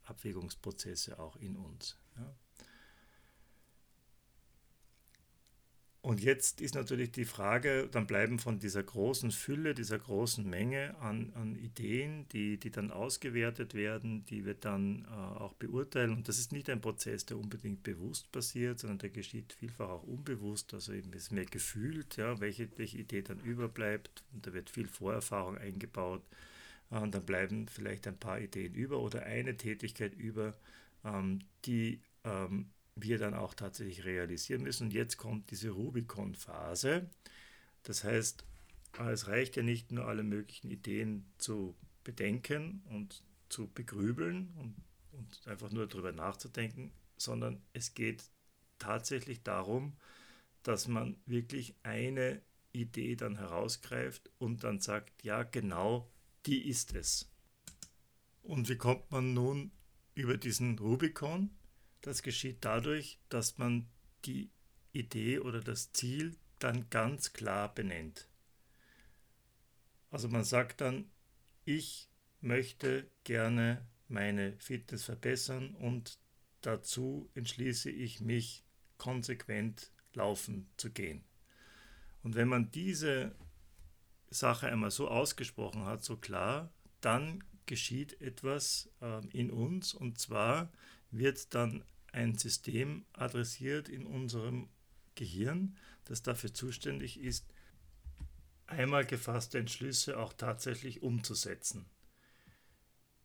Abwägungsprozesse 0.05 1.19
auch 1.19 1.37
in 1.37 1.57
uns. 1.57 1.97
Ja. 2.15 2.35
Und 6.03 6.23
jetzt 6.23 6.63
ist 6.63 6.75
natürlich 6.75 7.13
die 7.13 7.27
Frage, 7.27 7.87
dann 7.91 8.07
bleiben 8.07 8.39
von 8.39 8.59
dieser 8.59 8.83
großen 8.83 9.31
Fülle, 9.31 9.75
dieser 9.75 9.99
großen 9.99 10.49
Menge 10.49 10.97
an, 11.01 11.31
an 11.35 11.57
Ideen, 11.57 12.27
die, 12.29 12.57
die 12.57 12.71
dann 12.71 12.91
ausgewertet 12.91 13.75
werden, 13.75 14.25
die 14.25 14.47
wir 14.47 14.55
dann 14.55 15.05
äh, 15.05 15.09
auch 15.11 15.53
beurteilen. 15.55 16.13
Und 16.13 16.27
das 16.27 16.39
ist 16.39 16.53
nicht 16.53 16.71
ein 16.71 16.81
Prozess, 16.81 17.27
der 17.27 17.37
unbedingt 17.37 17.83
bewusst 17.83 18.33
passiert, 18.33 18.79
sondern 18.79 18.99
der 18.99 19.11
geschieht 19.11 19.53
vielfach 19.53 19.91
auch 19.91 20.03
unbewusst. 20.05 20.73
Also 20.73 20.95
eben 20.95 21.13
ist 21.13 21.33
mehr 21.33 21.45
gefühlt, 21.45 22.17
ja, 22.17 22.41
welche, 22.41 22.71
welche 22.79 22.97
Idee 22.97 23.21
dann 23.21 23.41
überbleibt. 23.41 24.25
Und 24.33 24.47
da 24.47 24.55
wird 24.55 24.71
viel 24.71 24.89
Vorerfahrung 24.89 25.59
eingebaut. 25.59 26.23
Äh, 26.91 26.99
und 27.01 27.15
dann 27.15 27.27
bleiben 27.27 27.69
vielleicht 27.69 28.07
ein 28.07 28.17
paar 28.17 28.41
Ideen 28.41 28.75
über 28.75 29.01
oder 29.01 29.25
eine 29.25 29.55
Tätigkeit 29.55 30.15
über, 30.15 30.55
ähm, 31.05 31.41
die 31.67 32.01
ähm, 32.25 32.71
wir 33.03 33.19
dann 33.19 33.35
auch 33.35 33.55
tatsächlich 33.55 34.05
realisieren 34.05 34.63
müssen. 34.63 34.85
Und 34.85 34.93
jetzt 34.93 35.17
kommt 35.17 35.51
diese 35.51 35.71
Rubicon-Phase. 35.71 37.09
Das 37.83 38.05
heißt, 38.05 38.45
es 39.11 39.29
reicht 39.29 39.57
ja 39.57 39.63
nicht 39.63 39.93
nur 39.93 40.07
alle 40.07 40.23
möglichen 40.23 40.71
Ideen 40.71 41.25
zu 41.39 41.77
bedenken 42.05 42.83
und 42.91 43.23
zu 43.49 43.69
begrübeln 43.69 44.53
und, 44.57 44.75
und 45.13 45.47
einfach 45.47 45.71
nur 45.71 45.87
darüber 45.87 46.13
nachzudenken, 46.13 46.93
sondern 47.17 47.63
es 47.73 47.95
geht 47.95 48.25
tatsächlich 48.79 49.43
darum, 49.43 49.97
dass 50.63 50.89
man 50.89 51.17
wirklich 51.27 51.75
eine 51.83 52.43
Idee 52.73 53.17
dann 53.17 53.37
herausgreift 53.37 54.31
und 54.39 54.65
dann 54.65 54.81
sagt, 54.81 55.25
ja 55.25 55.43
genau, 55.43 56.11
die 56.47 56.69
ist 56.69 56.95
es. 56.95 57.29
Und 58.43 58.69
wie 58.69 58.77
kommt 58.77 59.11
man 59.11 59.35
nun 59.35 59.71
über 60.15 60.37
diesen 60.37 60.79
Rubicon? 60.79 61.51
Das 62.01 62.23
geschieht 62.23 62.65
dadurch, 62.65 63.19
dass 63.29 63.59
man 63.59 63.87
die 64.25 64.51
Idee 64.93 65.39
oder 65.39 65.61
das 65.61 65.93
Ziel 65.93 66.37
dann 66.59 66.89
ganz 66.91 67.33
klar 67.33 67.75
benennt. 67.75 68.29
Also 70.11 70.29
man 70.29 70.45
sagt 70.45 70.81
dann, 70.81 71.11
ich 71.65 72.09
möchte 72.41 73.09
gerne 73.25 73.87
meine 74.09 74.57
Fitness 74.59 75.05
verbessern 75.05 75.75
und 75.77 76.19
dazu 76.63 77.31
entschließe 77.35 77.91
ich 77.91 78.21
mich 78.21 78.65
konsequent 78.99 79.93
laufen 80.13 80.69
zu 80.77 80.91
gehen. 80.91 81.25
Und 82.23 82.35
wenn 82.35 82.49
man 82.49 82.71
diese 82.71 83.35
Sache 84.29 84.69
einmal 84.69 84.91
so 84.91 85.09
ausgesprochen 85.09 85.85
hat, 85.85 86.05
so 86.05 86.17
klar, 86.17 86.73
dann 87.01 87.43
geschieht 87.67 88.21
etwas 88.21 88.91
äh, 89.01 89.27
in 89.29 89.51
uns 89.51 89.95
und 89.95 90.19
zwar 90.19 90.71
wird 91.11 91.55
dann 91.55 91.85
ein 92.13 92.37
System 92.39 93.05
adressiert 93.13 93.89
in 93.89 94.07
unserem 94.07 94.69
Gehirn, 95.15 95.77
das 96.05 96.23
dafür 96.23 96.55
zuständig 96.55 97.21
ist, 97.21 97.47
einmal 98.67 99.05
gefasste 99.05 99.59
Entschlüsse 99.59 100.19
auch 100.19 100.33
tatsächlich 100.33 101.03
umzusetzen. 101.03 101.85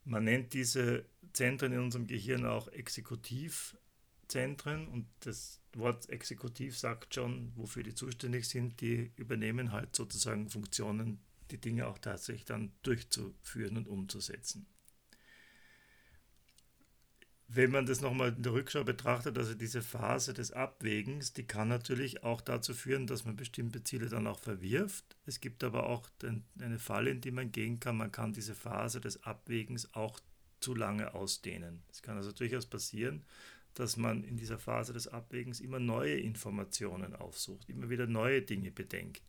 Man 0.03 0.25
nennt 0.25 0.53
diese 0.53 1.05
Zentren 1.33 1.73
in 1.73 1.79
unserem 1.79 2.05
Gehirn 2.07 2.45
auch 2.45 2.67
Exekutivzentren 2.67 4.87
und 4.87 5.07
das 5.21 5.61
Wort 5.73 6.09
Exekutiv 6.09 6.77
sagt 6.77 7.15
schon, 7.15 7.51
wofür 7.55 7.81
die 7.83 7.95
zuständig 7.95 8.47
sind. 8.47 8.79
Die 8.81 9.11
übernehmen 9.15 9.71
halt 9.71 9.95
sozusagen 9.95 10.49
Funktionen, 10.49 11.19
die 11.51 11.59
Dinge 11.59 11.87
auch 11.87 11.97
tatsächlich 11.97 12.45
dann 12.45 12.71
durchzuführen 12.83 13.77
und 13.77 13.87
umzusetzen 13.87 14.67
wenn 17.47 17.71
man 17.71 17.85
das 17.85 18.01
nochmal 18.01 18.33
in 18.35 18.41
der 18.41 18.53
Rückschau 18.53 18.83
betrachtet, 18.83 19.37
also 19.37 19.53
diese 19.53 19.83
Phase 19.83 20.33
des 20.33 20.51
Abwägens, 20.51 21.33
die 21.33 21.45
kann 21.45 21.67
natürlich 21.67 22.23
auch 22.23 22.41
dazu 22.41 22.73
führen, 22.73 23.05
dass 23.05 23.23
man 23.23 23.35
bestimmte 23.35 23.83
Ziele 23.83 24.09
dann 24.09 24.25
auch 24.25 24.39
verwirft. 24.39 25.15
Es 25.25 25.39
gibt 25.39 25.63
aber 25.63 25.87
auch 25.87 26.09
eine 26.59 26.79
Falle, 26.79 27.11
in 27.11 27.21
die 27.21 27.31
man 27.31 27.51
gehen 27.51 27.79
kann. 27.79 27.97
Man 27.97 28.11
kann 28.11 28.33
diese 28.33 28.55
Phase 28.55 28.99
des 28.99 29.23
Abwägens 29.23 29.93
auch 29.93 30.19
zu 30.59 30.73
lange 30.73 31.13
ausdehnen. 31.13 31.83
Es 31.91 32.01
kann 32.01 32.17
also 32.17 32.31
durchaus 32.31 32.65
passieren, 32.65 33.23
dass 33.75 33.95
man 33.97 34.23
in 34.23 34.37
dieser 34.37 34.57
Phase 34.57 34.93
des 34.93 35.07
Abwägens 35.07 35.59
immer 35.59 35.79
neue 35.79 36.17
Informationen 36.17 37.15
aufsucht, 37.15 37.69
immer 37.69 37.89
wieder 37.89 38.07
neue 38.07 38.41
Dinge 38.41 38.71
bedenkt. 38.71 39.21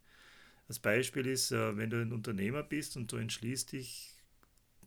Das 0.68 0.78
Beispiel 0.78 1.26
ist, 1.26 1.52
äh, 1.52 1.76
wenn 1.76 1.90
du 1.90 2.00
ein 2.00 2.12
Unternehmer 2.12 2.62
bist 2.62 2.96
und 2.96 3.12
du 3.12 3.16
entschließt 3.16 3.73
dich, 3.73 4.15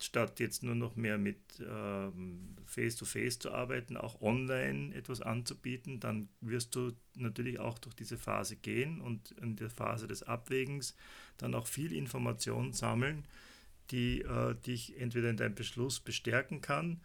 statt 0.03 0.39
jetzt 0.39 0.63
nur 0.63 0.75
noch 0.75 0.96
mehr 0.96 1.18
mit 1.18 1.38
ähm, 1.60 2.56
Face-to-Face 2.65 3.36
-face 3.36 3.39
zu 3.39 3.51
arbeiten, 3.51 3.98
auch 3.98 4.22
online 4.22 4.94
etwas 4.96 5.22
anzubieten, 5.22 6.00
dann 6.00 6.29
wirst 6.41 6.75
du 6.75 6.91
natürlich 7.15 7.60
auch 7.60 7.79
durch 7.79 7.96
diese 7.96 8.18
Phase 8.18 8.56
gehen 8.56 9.01
und 9.01 9.32
in 9.32 9.56
der 9.56 9.70
Phase 9.70 10.08
des 10.08 10.24
Abwägens 10.24 10.96
dann 11.38 11.56
auch 11.56 11.68
viel 11.68 11.94
Information 11.94 12.74
sammeln, 12.74 13.25
die 13.91 14.22
äh, 14.22 14.56
dich 14.56 15.00
entweder 15.00 15.29
in 15.29 15.38
deinem 15.38 15.56
Beschluss 15.56 16.00
bestärken 16.00 16.62
kann, 16.62 17.01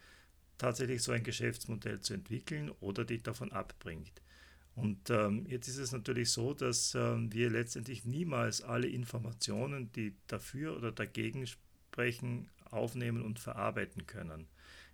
tatsächlich 0.57 1.01
so 1.03 1.11
ein 1.11 1.23
Geschäftsmodell 1.23 1.99
zu 1.99 2.13
entwickeln 2.13 2.71
oder 2.79 3.05
dich 3.05 3.23
davon 3.23 3.51
abbringt. 3.51 4.21
Und 4.75 5.09
ähm, 5.09 5.45
jetzt 5.47 5.69
ist 5.69 5.77
es 5.77 5.93
natürlich 5.93 6.31
so, 6.31 6.53
dass 6.53 6.95
ähm, 6.95 7.31
wir 7.31 7.49
letztendlich 7.49 8.03
niemals 8.03 8.61
alle 8.61 8.87
Informationen, 8.87 9.91
die 9.93 10.15
dafür 10.27 10.75
oder 10.75 10.91
dagegen 10.91 11.47
sprechen, 11.47 12.49
aufnehmen 12.75 13.23
und 13.23 13.39
verarbeiten 13.39 14.05
können. 14.05 14.47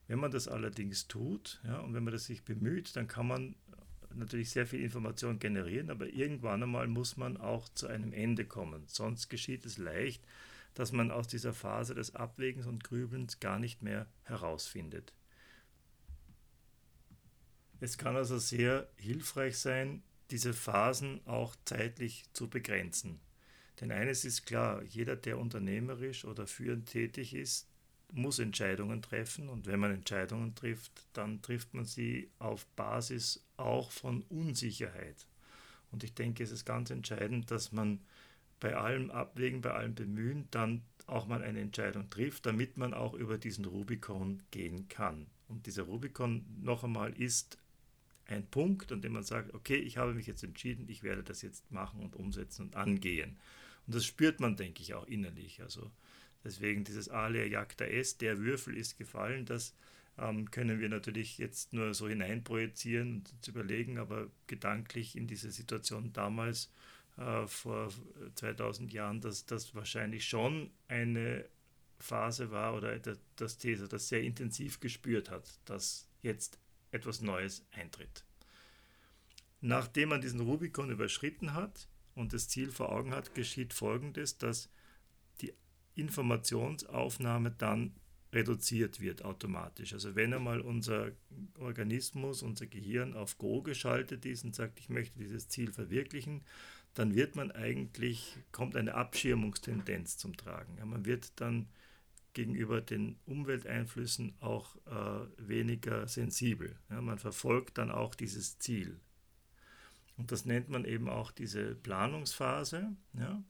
Wenn 0.08 0.20
man 0.20 0.32
das 0.32 0.48
allerdings 0.48 1.08
tut 1.08 1.62
ja, 1.64 1.80
und 1.80 1.94
wenn 1.94 2.04
man 2.04 2.14
das 2.14 2.26
sich 2.26 2.44
bemüht, 2.44 2.96
dann 2.96 3.08
kann 3.08 3.28
man 3.28 3.56
natürlich 4.14 4.50
sehr 4.50 4.68
viel 4.68 4.82
Information 4.82 5.40
generieren, 5.40 5.90
aber 5.90 6.08
irgendwann 6.08 6.64
einmal 6.64 6.88
muss 6.88 7.18
man 7.18 7.38
auch 7.38 7.70
zu 7.70 7.88
einem 7.88 8.14
Ende 8.14 8.46
kommen. 8.46 8.84
Sonst 8.88 9.30
geschieht 9.30 9.66
es 9.66 9.78
leicht, 9.78 10.24
dass 10.74 10.92
man 10.92 11.12
aus 11.12 11.28
dieser 11.28 11.54
Phase 11.54 11.96
des 11.96 12.16
Abwägens 12.16 12.66
und 12.66 12.84
Grübelns 12.84 13.40
gar 13.40 13.60
nicht 13.60 13.82
mehr 13.82 14.08
herausfindet. 14.24 15.14
Es 17.80 17.98
kann 17.98 18.16
also 18.16 18.38
sehr 18.38 18.90
hilfreich 18.96 19.58
sein, 19.58 20.04
diese 20.30 20.54
Phasen 20.54 21.20
auch 21.26 21.56
zeitlich 21.66 22.26
zu 22.34 22.50
begrenzen. 22.50 23.20
Denn 23.80 23.92
eines 23.92 24.24
ist 24.24 24.46
klar, 24.46 24.84
jeder, 24.84 25.16
der 25.16 25.40
unternehmerisch 25.40 26.24
oder 26.26 26.46
führend 26.46 26.88
tätig 26.88 27.34
ist, 27.34 27.71
muss 28.12 28.40
Entscheidungen 28.40 29.02
treffen 29.02 29.50
und 29.50 29.68
wenn 29.68 29.80
man 29.80 29.92
Entscheidungen 29.92 30.56
trifft, 30.56 30.92
dann 31.14 31.42
trifft 31.42 31.74
man 31.74 31.86
sie 31.86 32.30
auf 32.40 32.66
Basis 32.76 33.46
auch 33.58 33.92
von 33.92 34.24
Unsicherheit. 34.24 35.28
Und 35.92 36.04
ich 36.04 36.14
denke, 36.14 36.44
es 36.44 36.52
ist 36.52 36.66
ganz 36.66 36.90
entscheidend, 36.90 37.52
dass 37.52 37.72
man 37.72 38.00
bei 38.60 38.76
allem 38.76 39.12
Abwägen, 39.12 39.62
bei 39.62 39.72
allem 39.72 39.96
Bemühen 39.96 40.48
dann 40.52 40.84
auch 41.08 41.28
mal 41.28 41.44
eine 41.44 41.60
Entscheidung 41.60 42.10
trifft, 42.10 42.46
damit 42.46 42.78
man 42.78 42.94
auch 42.94 43.14
über 43.14 43.38
diesen 43.38 43.66
Rubikon 43.66 44.42
gehen 44.52 44.88
kann. 44.88 45.28
Und 45.48 45.66
dieser 45.66 45.84
Rubikon 45.84 46.46
noch 46.62 46.84
einmal 46.84 47.12
ist 47.14 47.58
ein 48.28 48.46
Punkt, 48.48 48.92
an 48.92 49.02
dem 49.02 49.14
man 49.14 49.24
sagt, 49.24 49.54
okay, 49.54 49.76
ich 49.76 49.98
habe 49.98 50.14
mich 50.14 50.28
jetzt 50.28 50.44
entschieden, 50.44 50.88
ich 50.88 51.04
werde 51.04 51.24
das 51.24 51.42
jetzt 51.42 51.70
machen 51.72 52.02
und 52.02 52.16
umsetzen 52.16 52.68
und 52.68 52.76
angehen. 52.76 53.38
Und 53.86 53.96
das 53.96 54.06
spürt 54.06 54.40
man, 54.40 54.56
denke 54.56 54.82
ich, 54.82 54.94
auch 54.94 55.08
innerlich. 55.08 55.62
Also 55.62 55.92
Deswegen 56.44 56.84
dieses 56.84 57.10
Alea 57.10 57.46
Jagda 57.46 57.86
S, 57.86 58.18
der 58.18 58.40
Würfel 58.40 58.76
ist 58.76 58.98
gefallen, 58.98 59.46
das 59.46 59.76
ähm, 60.18 60.50
können 60.52 60.80
wir 60.80 60.90
natürlich 60.90 61.38
jetzt 61.38 61.74
nur 61.74 61.94
so 61.94 62.08
hineinprojizieren 62.08 63.16
und 63.16 63.34
uns 63.34 63.48
überlegen, 63.48 63.98
aber 63.98 64.28
gedanklich 64.48 65.16
in 65.16 65.28
diese 65.28 65.52
Situation 65.52 66.14
damals 66.14 66.72
äh, 67.18 67.46
vor 67.48 67.92
2000 68.36 68.92
Jahren, 68.92 69.22
dass 69.22 69.46
das 69.46 69.76
wahrscheinlich 69.76 70.28
schon 70.28 70.72
eine 70.88 71.46
Phase 72.00 72.52
war 72.52 72.76
oder 72.76 73.00
das 73.36 73.58
These, 73.58 73.88
das 73.88 74.10
sehr 74.10 74.22
intensiv 74.22 74.80
gespürt 74.80 75.30
hat, 75.30 75.60
dass 75.66 76.08
jetzt 76.22 76.58
etwas 76.92 77.22
Neues 77.22 77.64
eintritt. 77.72 78.26
Nachdem 79.62 80.10
man 80.10 80.22
diesen 80.22 80.40
Rubikon 80.40 80.90
überschritten 80.90 81.54
hat 81.54 81.88
und 82.16 82.34
das 82.34 82.48
Ziel 82.50 82.72
vor 82.72 82.92
Augen 82.92 83.14
hat, 83.14 83.36
geschieht 83.36 83.74
Folgendes, 83.74 84.38
dass 84.38 84.70
Informationsaufnahme 85.96 87.52
dann 87.52 87.94
reduziert 88.34 89.02
wird 89.02 89.24
automatisch. 89.26 89.94
Also 89.94 90.16
wenn 90.16 90.34
einmal 90.34 90.62
unser 90.62 91.12
Organismus, 91.60 92.44
unser 92.44 92.66
Gehirn 92.66 93.14
auf 93.14 93.38
Go 93.38 93.62
geschaltet 93.62 94.26
ist 94.26 94.46
und 94.46 94.56
sagt, 94.56 94.80
ich 94.80 94.90
möchte 94.90 95.20
dieses 95.20 95.50
Ziel 95.50 95.72
verwirklichen, 95.72 96.42
dann 96.94 97.16
wird 97.16 97.36
man 97.36 97.52
eigentlich, 97.52 98.38
kommt 98.52 98.76
eine 98.76 98.96
Abschirmungstendenz 98.96 100.18
zum 100.18 100.36
Tragen. 100.38 100.78
Ja, 100.78 100.86
man 100.86 101.06
wird 101.06 101.40
dann 101.40 101.68
gegenüber 102.34 102.82
den 102.82 103.18
Umwelteinflüssen 103.26 104.34
auch 104.40 104.76
äh, 104.86 105.28
weniger 105.38 106.08
sensibel. 106.08 106.78
Ja, 106.90 107.02
man 107.02 107.20
verfolgt 107.20 107.78
dann 107.78 107.92
auch 107.92 108.16
dieses 108.16 108.58
Ziel. 108.60 109.00
Und 110.18 110.32
das 110.32 110.46
nennt 110.46 110.70
man 110.70 110.86
eben 110.86 111.10
auch 111.10 111.32
diese 111.32 111.76
Planungsphase. 111.76 112.96
Ja, 113.14 113.44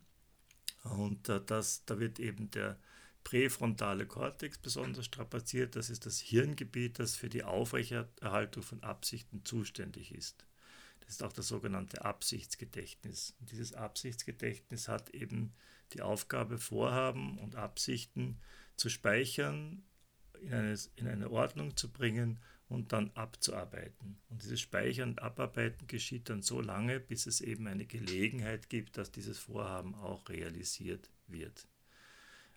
und 0.83 1.29
äh, 1.29 1.41
das, 1.45 1.85
da 1.85 1.99
wird 1.99 2.19
eben 2.19 2.51
der 2.51 2.77
präfrontale 3.23 4.05
Kortex 4.05 4.57
besonders 4.57 5.05
strapaziert. 5.05 5.75
Das 5.75 5.89
ist 5.89 6.05
das 6.05 6.19
Hirngebiet, 6.19 6.99
das 6.99 7.15
für 7.15 7.29
die 7.29 7.43
Aufrechterhaltung 7.43 8.63
von 8.63 8.83
Absichten 8.83 9.45
zuständig 9.45 10.13
ist. 10.13 10.45
Das 11.01 11.15
ist 11.15 11.23
auch 11.23 11.33
das 11.33 11.47
sogenannte 11.47 12.03
Absichtsgedächtnis. 12.03 13.35
Und 13.39 13.51
dieses 13.51 13.73
Absichtsgedächtnis 13.73 14.87
hat 14.87 15.09
eben 15.11 15.53
die 15.93 16.01
Aufgabe, 16.01 16.57
Vorhaben 16.57 17.37
und 17.37 17.55
Absichten 17.55 18.39
zu 18.75 18.89
speichern, 18.89 19.83
in 20.39 20.53
eine, 20.53 20.77
in 20.95 21.07
eine 21.07 21.29
Ordnung 21.29 21.77
zu 21.77 21.91
bringen 21.91 22.39
und 22.71 22.93
dann 22.93 23.11
abzuarbeiten. 23.15 24.17
Und 24.29 24.41
dieses 24.41 24.61
Speichern 24.61 25.09
und 25.09 25.21
Abarbeiten 25.21 25.87
geschieht 25.87 26.29
dann 26.29 26.41
so 26.41 26.61
lange, 26.61 27.01
bis 27.01 27.25
es 27.25 27.41
eben 27.41 27.67
eine 27.67 27.85
Gelegenheit 27.85 28.69
gibt, 28.69 28.97
dass 28.97 29.11
dieses 29.11 29.37
Vorhaben 29.37 29.93
auch 29.95 30.29
realisiert 30.29 31.09
wird. 31.27 31.67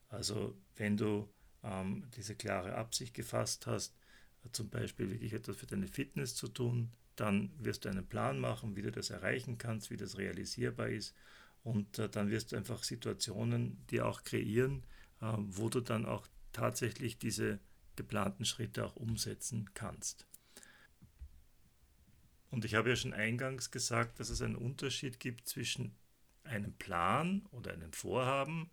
Also 0.09 0.57
wenn 0.77 0.97
du 0.97 1.29
ähm, 1.65 2.05
diese 2.17 2.37
klare 2.37 2.77
Absicht 2.77 3.13
gefasst 3.13 3.67
hast, 3.67 3.97
zum 4.53 4.71
Beispiel 4.71 5.11
wirklich 5.11 5.33
etwas 5.33 5.57
für 5.57 5.67
deine 5.67 5.89
Fitness 5.89 6.37
zu 6.37 6.47
tun, 6.47 6.93
dann 7.17 7.51
wirst 7.59 7.85
du 7.85 7.89
einen 7.89 8.07
Plan 8.07 8.39
machen, 8.39 8.77
wie 8.77 8.83
du 8.83 8.93
das 8.93 9.11
erreichen 9.11 9.59
kannst, 9.59 9.91
wie 9.91 9.97
das 9.97 10.17
realisierbar 10.17 10.91
ist. 10.91 11.13
Und 11.65 11.99
äh, 11.99 12.09
dann 12.09 12.31
wirst 12.31 12.53
du 12.53 12.57
einfach 12.57 12.85
Situationen 12.85 13.85
dir 13.91 14.07
auch 14.07 14.23
kreieren, 14.23 14.85
äh, 15.21 15.33
wo 15.39 15.69
du 15.69 15.81
dann 15.81 16.07
auch 16.07 16.29
tatsächlich 16.53 17.19
diese 17.19 17.59
geplanten 17.97 18.45
Schritte 18.45 18.85
auch 18.85 18.97
umsetzen 18.97 19.71
kannst. 19.75 20.27
Und 22.51 22.65
ich 22.65 22.75
habe 22.75 22.91
ja 22.91 22.97
schon 22.97 23.13
eingangs 23.13 23.71
gesagt, 23.71 24.21
dass 24.21 24.29
es 24.29 24.41
einen 24.41 24.57
Unterschied 24.57 25.19
gibt 25.19 25.49
zwischen 25.49 25.97
einem 26.45 26.73
Plan 26.75 27.47
oder 27.51 27.73
einem 27.73 27.93
Vorhaben 27.93 28.71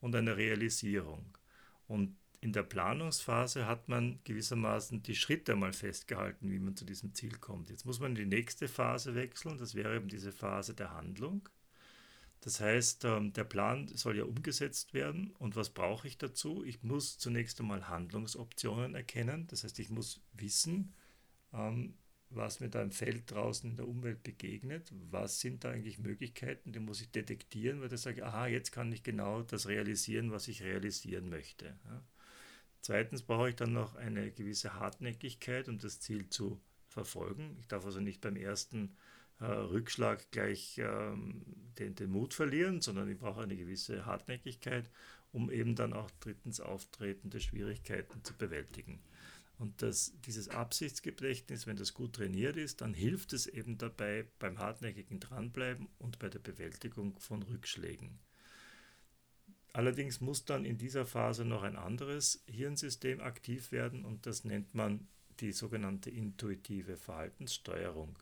und 0.00 0.14
einer 0.14 0.36
Realisierung. 0.36 1.36
Und 1.88 2.16
in 2.40 2.52
der 2.52 2.62
Planungsphase 2.62 3.66
hat 3.66 3.88
man 3.88 4.20
gewissermaßen 4.24 5.02
die 5.02 5.16
Schritte 5.16 5.56
mal 5.56 5.72
festgehalten, 5.72 6.50
wie 6.50 6.58
man 6.58 6.76
zu 6.76 6.84
diesem 6.84 7.14
Ziel 7.14 7.36
kommt. 7.38 7.70
Jetzt 7.70 7.86
muss 7.86 7.98
man 7.98 8.10
in 8.10 8.30
die 8.30 8.36
nächste 8.36 8.68
Phase 8.68 9.14
wechseln, 9.14 9.58
das 9.58 9.74
wäre 9.74 9.96
eben 9.96 10.08
diese 10.08 10.32
Phase 10.32 10.74
der 10.74 10.92
Handlung. 10.92 11.48
Das 12.40 12.60
heißt, 12.60 13.04
ähm, 13.04 13.32
der 13.32 13.44
Plan 13.44 13.88
soll 13.88 14.18
ja 14.18 14.24
umgesetzt 14.24 14.94
werden. 14.94 15.32
Und 15.38 15.56
was 15.56 15.70
brauche 15.70 16.06
ich 16.06 16.18
dazu? 16.18 16.62
Ich 16.64 16.82
muss 16.82 17.18
zunächst 17.18 17.60
einmal 17.60 17.88
Handlungsoptionen 17.88 18.94
erkennen. 18.94 19.46
Das 19.48 19.64
heißt, 19.64 19.78
ich 19.78 19.90
muss 19.90 20.20
wissen, 20.32 20.94
ähm, 21.52 21.94
was 22.30 22.60
mir 22.60 22.68
da 22.68 22.82
im 22.82 22.90
Feld 22.90 23.30
draußen 23.30 23.70
in 23.70 23.76
der 23.76 23.88
Umwelt 23.88 24.22
begegnet. 24.22 24.92
Was 25.10 25.40
sind 25.40 25.64
da 25.64 25.70
eigentlich 25.70 25.98
Möglichkeiten? 25.98 26.72
Die 26.72 26.80
muss 26.80 27.00
ich 27.00 27.10
detektieren, 27.10 27.80
weil 27.80 27.92
ich 27.92 28.00
sage, 28.00 28.24
aha, 28.24 28.46
jetzt 28.46 28.72
kann 28.72 28.92
ich 28.92 29.02
genau 29.02 29.42
das 29.42 29.68
realisieren, 29.68 30.32
was 30.32 30.48
ich 30.48 30.62
realisieren 30.62 31.28
möchte. 31.28 31.76
Zweitens 32.80 33.22
brauche 33.22 33.48
ich 33.48 33.56
dann 33.56 33.72
noch 33.72 33.96
eine 33.96 34.30
gewisse 34.30 34.74
Hartnäckigkeit, 34.74 35.68
um 35.68 35.78
das 35.78 36.00
Ziel 36.00 36.28
zu 36.28 36.60
verfolgen. 36.88 37.56
Ich 37.60 37.68
darf 37.68 37.84
also 37.84 38.00
nicht 38.00 38.20
beim 38.20 38.36
ersten 38.36 38.96
Rückschlag 39.44 40.30
gleich 40.30 40.78
ähm, 40.78 41.42
den, 41.78 41.94
den 41.94 42.10
Mut 42.10 42.32
verlieren, 42.32 42.80
sondern 42.80 43.10
ich 43.10 43.18
brauche 43.18 43.42
eine 43.42 43.56
gewisse 43.56 44.06
Hartnäckigkeit, 44.06 44.90
um 45.32 45.50
eben 45.50 45.74
dann 45.74 45.92
auch 45.92 46.10
drittens 46.20 46.60
auftretende 46.60 47.40
Schwierigkeiten 47.40 48.24
zu 48.24 48.34
bewältigen. 48.34 49.02
Und 49.58 49.80
das, 49.82 50.12
dieses 50.26 50.48
Absichtsgedächtnis, 50.48 51.66
wenn 51.66 51.76
das 51.76 51.94
gut 51.94 52.14
trainiert 52.14 52.56
ist, 52.56 52.82
dann 52.82 52.92
hilft 52.92 53.32
es 53.32 53.46
eben 53.46 53.78
dabei 53.78 54.26
beim 54.38 54.58
hartnäckigen 54.58 55.18
Dranbleiben 55.18 55.88
und 55.98 56.18
bei 56.18 56.28
der 56.28 56.40
Bewältigung 56.40 57.18
von 57.18 57.42
Rückschlägen. 57.42 58.18
Allerdings 59.72 60.20
muss 60.20 60.44
dann 60.44 60.64
in 60.64 60.78
dieser 60.78 61.04
Phase 61.04 61.44
noch 61.44 61.62
ein 61.62 61.76
anderes 61.76 62.42
Hirnsystem 62.46 63.20
aktiv 63.20 63.72
werden 63.72 64.04
und 64.04 64.24
das 64.24 64.44
nennt 64.44 64.74
man 64.74 65.06
die 65.40 65.52
sogenannte 65.52 66.08
intuitive 66.08 66.96
Verhaltenssteuerung. 66.96 68.18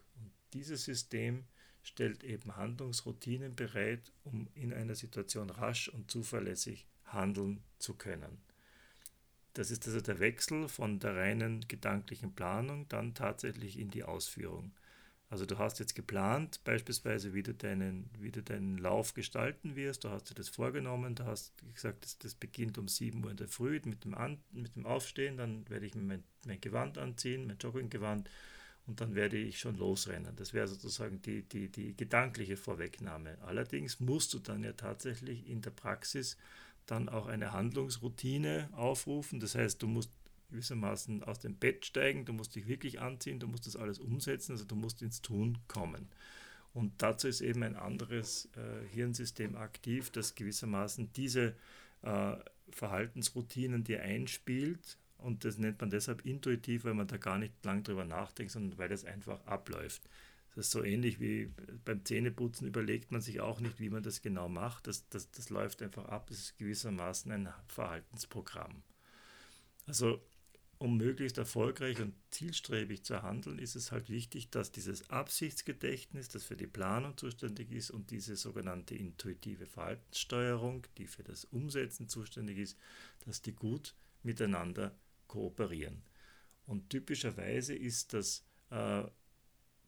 Dieses 0.55 0.85
System 0.85 1.45
stellt 1.83 2.25
eben 2.25 2.57
Handlungsroutinen 2.57 3.55
bereit, 3.55 4.13
um 4.25 4.49
in 4.55 4.73
einer 4.73 4.95
Situation 4.95 5.51
rasch 5.51 5.89
und 5.89 6.11
zuverlässig 6.11 6.87
handeln 7.05 7.63
zu 7.79 7.95
können. 7.95 8.39
Das 9.53 9.71
ist 9.71 9.87
also 9.87 10.01
der 10.01 10.19
Wechsel 10.19 10.69
von 10.69 10.99
der 10.99 11.15
reinen 11.15 11.69
gedanklichen 11.69 12.35
Planung 12.35 12.89
dann 12.89 13.15
tatsächlich 13.15 13.79
in 13.79 13.91
die 13.91 14.03
Ausführung. 14.03 14.73
Also 15.29 15.47
du 15.47 15.59
hast 15.59 15.81
jetzt 15.81 15.95
geplant, 15.95 16.61
beispielsweise, 16.65 17.35
wie 17.35 17.43
du 17.43 17.55
deinen, 17.55 18.09
wie 18.19 18.31
du 18.31 18.43
deinen 18.43 18.79
Lauf 18.79 19.15
gestalten 19.15 19.75
wirst, 19.75 20.05
du 20.05 20.11
hast 20.11 20.31
dir 20.31 20.35
das 20.35 20.49
vorgenommen, 20.49 21.15
du 21.15 21.25
hast 21.25 21.55
gesagt, 21.75 22.05
das, 22.05 22.19
das 22.19 22.35
beginnt 22.35 22.79
um 22.79 22.89
7 22.89 23.25
Uhr 23.25 23.31
in 23.31 23.37
der 23.37 23.49
Früh 23.49 23.81
mit 23.85 24.05
dem, 24.05 24.15
An, 24.15 24.39
mit 24.53 24.77
dem 24.77 24.87
Aufstehen, 24.87 25.37
dann 25.37 25.69
werde 25.69 25.87
ich 25.87 25.95
mir 25.95 26.03
mein, 26.03 26.25
mein 26.47 26.61
Gewand 26.61 26.99
anziehen, 26.99 27.47
mein 27.47 27.59
Jogginggewand 27.59 28.29
und 28.87 29.01
dann 29.01 29.15
werde 29.15 29.39
ich 29.39 29.59
schon 29.59 29.77
losrennen. 29.77 30.37
Das 30.37 30.53
wäre 30.53 30.69
sozusagen 30.69 31.23
die, 31.23 31.43
die, 31.43 31.69
die 31.69 31.97
gedankliche 31.97 32.57
Vorwegnahme. 32.57 33.39
Allerdings 33.43 34.01
musst 34.01 34.35
du 34.35 34.39
dann 34.39 34.63
ja 34.63 34.73
tatsächlich 34.73 35.49
in 35.49 35.63
der 35.63 35.71
Praxis 35.71 36.37
dann 36.87 37.09
auch 37.09 37.27
eine 37.27 37.53
Handlungsroutine 37.53 38.69
aufrufen. 38.73 39.41
Das 39.41 39.55
heißt, 39.55 39.83
du 39.83 39.87
musst 39.87 40.11
gewissermaßen 40.51 41.23
aus 41.25 41.41
dem 41.41 41.57
Bett 41.57 41.87
steigen, 41.87 42.25
du 42.25 42.33
musst 42.33 42.55
dich 42.55 42.69
wirklich 42.69 43.01
anziehen, 43.01 43.41
du 43.41 43.49
musst 43.49 43.67
das 43.67 43.77
alles 43.77 43.99
umsetzen, 43.99 44.53
also 44.53 44.65
du 44.65 44.77
musst 44.77 45.03
ins 45.03 45.23
Tun 45.23 45.59
kommen. 45.67 46.09
Und 46.75 46.93
dazu 46.99 47.29
ist 47.29 47.41
eben 47.41 47.63
ein 47.63 47.77
anderes 47.77 48.51
äh, 48.57 48.87
Hirnsystem 48.89 49.57
aktiv, 49.57 50.11
das 50.11 50.35
gewissermaßen 50.35 51.13
diese 51.13 51.55
äh, 52.03 52.37
Verhaltensroutinen 52.71 53.85
dir 53.85 54.03
einspielt. 54.03 54.99
Und 55.25 55.47
das 55.47 55.57
nennt 55.57 55.81
man 55.81 55.89
deshalb 55.89 56.27
intuitiv, 56.27 56.85
weil 56.85 56.93
man 56.93 57.07
da 57.07 57.17
gar 57.17 57.39
nicht 57.39 57.65
lang 57.65 57.83
drüber 57.83 58.05
nachdenkt, 58.05 58.53
sondern 58.53 58.79
weil 58.79 58.91
das 58.91 59.07
einfach 59.07 59.45
abläuft. 59.47 60.03
Das 60.55 60.67
ist 60.67 60.73
so 60.73 60.85
ähnlich 60.85 61.19
wie 61.19 61.51
beim 61.85 62.05
Zähneputzen 62.05 62.69
überlegt 62.69 63.11
man 63.11 63.23
sich 63.23 63.41
auch 63.41 63.59
nicht, 63.59 63.81
wie 63.81 63.89
man 63.89 64.03
das 64.03 64.21
genau 64.21 64.51
macht. 64.51 64.87
Das, 64.87 65.09
das, 65.09 65.31
das 65.31 65.49
läuft 65.49 65.83
einfach 65.83 66.05
ab. 66.05 66.27
Das 66.29 66.39
ist 66.39 66.59
gewissermaßen 66.59 67.33
ein 67.33 67.49
Verhaltensprogramm. 67.67 68.83
Also 69.87 70.21
um 70.77 70.99
möglichst 70.99 71.39
erfolgreich 71.39 72.01
und 72.03 72.15
zielstrebig 72.31 73.03
zu 73.03 73.23
handeln, 73.23 73.59
ist 73.59 73.77
es 73.77 73.93
halt 73.93 74.11
wichtig, 74.11 74.51
dass 74.51 74.73
dieses 74.73 75.09
Absichtsgedächtnis, 75.09 76.29
das 76.29 76.45
für 76.45 76.57
die 76.57 76.67
Planung 76.67 77.17
zuständig 77.17 77.73
ist, 77.73 77.91
und 77.91 78.11
diese 78.11 78.37
sogenannte 78.37 78.95
intuitive 78.95 79.65
Verhaltenssteuerung, 79.65 80.87
die 80.99 81.07
für 81.07 81.23
das 81.23 81.47
Umsetzen 81.47 82.09
zuständig 82.09 82.59
ist, 82.59 82.77
dass 83.25 83.41
die 83.41 83.55
gut 83.55 83.95
miteinander 84.23 84.95
kooperieren. 85.35 86.03
Und 86.65 86.91
typischerweise 86.91 87.75
ist 87.75 88.15
das 88.15 88.47
äh, 88.71 89.03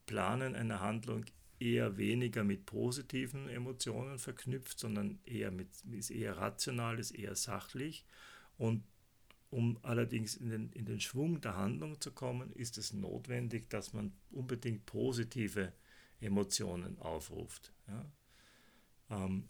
Planen 0.06 0.56
einer 0.56 0.80
Handlung 0.80 1.24
eher 1.60 1.96
weniger 1.96 2.42
mit 2.42 2.66
positiven 2.66 3.48
Emotionen 3.48 4.18
verknüpft, 4.18 4.78
sondern 4.78 5.20
eher 5.24 5.52
mit, 5.52 5.68
ist 5.92 6.10
eher 6.10 6.36
rational, 6.36 6.98
ist 6.98 7.12
eher 7.12 7.36
sachlich. 7.36 8.04
Und 8.58 8.82
um 9.50 9.78
allerdings 9.82 10.34
in 10.36 10.50
den, 10.50 10.72
in 10.72 10.84
den 10.84 11.00
Schwung 11.00 11.40
der 11.40 11.56
Handlung 11.56 12.00
zu 12.00 12.10
kommen, 12.10 12.52
ist 12.52 12.76
es 12.76 12.92
notwendig, 12.92 13.70
dass 13.70 13.92
man 13.92 14.12
unbedingt 14.32 14.84
positive 14.84 15.72
Emotionen 16.20 16.98
aufruft. 16.98 17.72
Ja? 17.86 18.10
Ähm, 19.10 19.48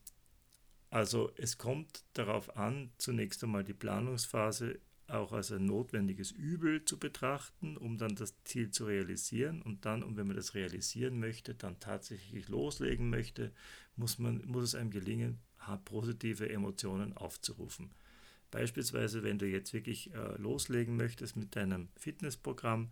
also 0.90 1.32
es 1.36 1.58
kommt 1.58 2.04
darauf 2.12 2.56
an, 2.56 2.92
zunächst 2.98 3.42
einmal 3.42 3.64
die 3.64 3.74
Planungsphase 3.74 4.78
auch 5.08 5.32
als 5.32 5.52
ein 5.52 5.66
notwendiges 5.66 6.32
Übel 6.32 6.84
zu 6.84 6.98
betrachten, 6.98 7.76
um 7.76 7.98
dann 7.98 8.16
das 8.16 8.34
Ziel 8.44 8.70
zu 8.70 8.86
realisieren. 8.86 9.62
Und 9.62 9.84
dann, 9.84 10.02
und 10.02 10.16
wenn 10.16 10.26
man 10.26 10.36
das 10.36 10.54
realisieren 10.54 11.20
möchte, 11.20 11.54
dann 11.54 11.78
tatsächlich 11.78 12.48
loslegen 12.48 13.08
möchte, 13.08 13.52
muss, 13.96 14.18
man, 14.18 14.44
muss 14.46 14.64
es 14.64 14.74
einem 14.74 14.90
gelingen, 14.90 15.38
positive 15.84 16.48
Emotionen 16.48 17.16
aufzurufen. 17.16 17.90
Beispielsweise, 18.50 19.22
wenn 19.22 19.38
du 19.38 19.46
jetzt 19.46 19.72
wirklich 19.72 20.14
äh, 20.14 20.40
loslegen 20.40 20.96
möchtest 20.96 21.36
mit 21.36 21.56
deinem 21.56 21.88
Fitnessprogramm, 21.96 22.90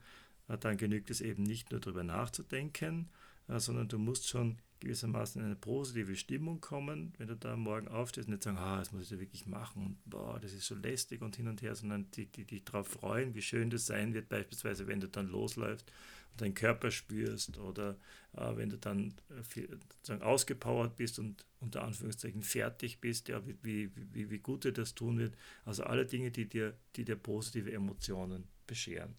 äh, 0.48 0.58
dann 0.58 0.76
genügt 0.76 1.10
es 1.10 1.20
eben 1.20 1.44
nicht 1.44 1.70
nur 1.70 1.80
darüber 1.80 2.02
nachzudenken, 2.02 3.08
äh, 3.48 3.60
sondern 3.60 3.88
du 3.88 3.98
musst 3.98 4.28
schon 4.28 4.58
gewissermaßen 4.84 5.40
in 5.40 5.46
eine 5.46 5.56
positive 5.56 6.14
Stimmung 6.16 6.60
kommen, 6.60 7.12
wenn 7.18 7.28
du 7.28 7.36
da 7.36 7.56
morgen 7.56 7.88
aufstehst 7.88 8.28
und 8.28 8.34
nicht 8.34 8.42
sagen, 8.42 8.58
ah, 8.58 8.78
das 8.78 8.92
muss 8.92 9.04
ich 9.04 9.10
ja 9.10 9.18
wirklich 9.18 9.46
machen 9.46 9.84
und 9.84 9.98
boah, 10.04 10.38
das 10.40 10.52
ist 10.52 10.66
so 10.66 10.74
lästig 10.74 11.22
und 11.22 11.36
hin 11.36 11.48
und 11.48 11.62
her, 11.62 11.74
sondern 11.74 12.10
dich 12.10 12.30
die, 12.30 12.44
die 12.44 12.64
darauf 12.64 12.88
freuen, 12.88 13.34
wie 13.34 13.42
schön 13.42 13.70
das 13.70 13.86
sein 13.86 14.14
wird, 14.14 14.28
beispielsweise 14.28 14.86
wenn 14.86 15.00
du 15.00 15.08
dann 15.08 15.28
losläufst 15.28 15.90
und 16.32 16.40
deinen 16.40 16.54
Körper 16.54 16.90
spürst 16.90 17.58
oder 17.58 17.96
äh, 18.36 18.56
wenn 18.56 18.70
du 18.70 18.78
dann 18.78 19.14
äh, 19.30 20.12
ausgepowert 20.20 20.96
bist 20.96 21.18
und 21.18 21.44
unter 21.60 21.82
Anführungszeichen 21.82 22.42
fertig 22.42 23.00
bist, 23.00 23.28
ja, 23.28 23.46
wie, 23.46 23.56
wie, 23.62 23.90
wie, 24.12 24.30
wie 24.30 24.38
gut 24.38 24.64
dir 24.64 24.72
das 24.72 24.94
tun 24.94 25.18
wird. 25.18 25.34
Also 25.64 25.84
alle 25.84 26.06
Dinge, 26.06 26.30
die 26.30 26.48
dir, 26.48 26.76
die 26.96 27.04
dir 27.04 27.16
positive 27.16 27.72
Emotionen 27.72 28.44
bescheren. 28.66 29.14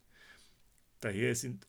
Daher 1.00 1.36
sind 1.36 1.68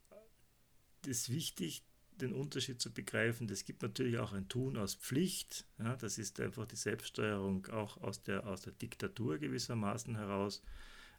es 1.06 1.30
wichtig, 1.30 1.82
den 2.20 2.32
Unterschied 2.32 2.80
zu 2.80 2.92
begreifen. 2.92 3.48
Es 3.50 3.64
gibt 3.64 3.82
natürlich 3.82 4.18
auch 4.18 4.32
ein 4.32 4.48
Tun 4.48 4.76
aus 4.76 4.94
Pflicht. 4.94 5.66
Ja, 5.78 5.96
das 5.96 6.18
ist 6.18 6.40
einfach 6.40 6.66
die 6.66 6.76
Selbststeuerung 6.76 7.66
auch 7.66 7.98
aus 7.98 8.22
der, 8.22 8.46
aus 8.46 8.62
der 8.62 8.72
Diktatur 8.72 9.38
gewissermaßen 9.38 10.16
heraus. 10.16 10.62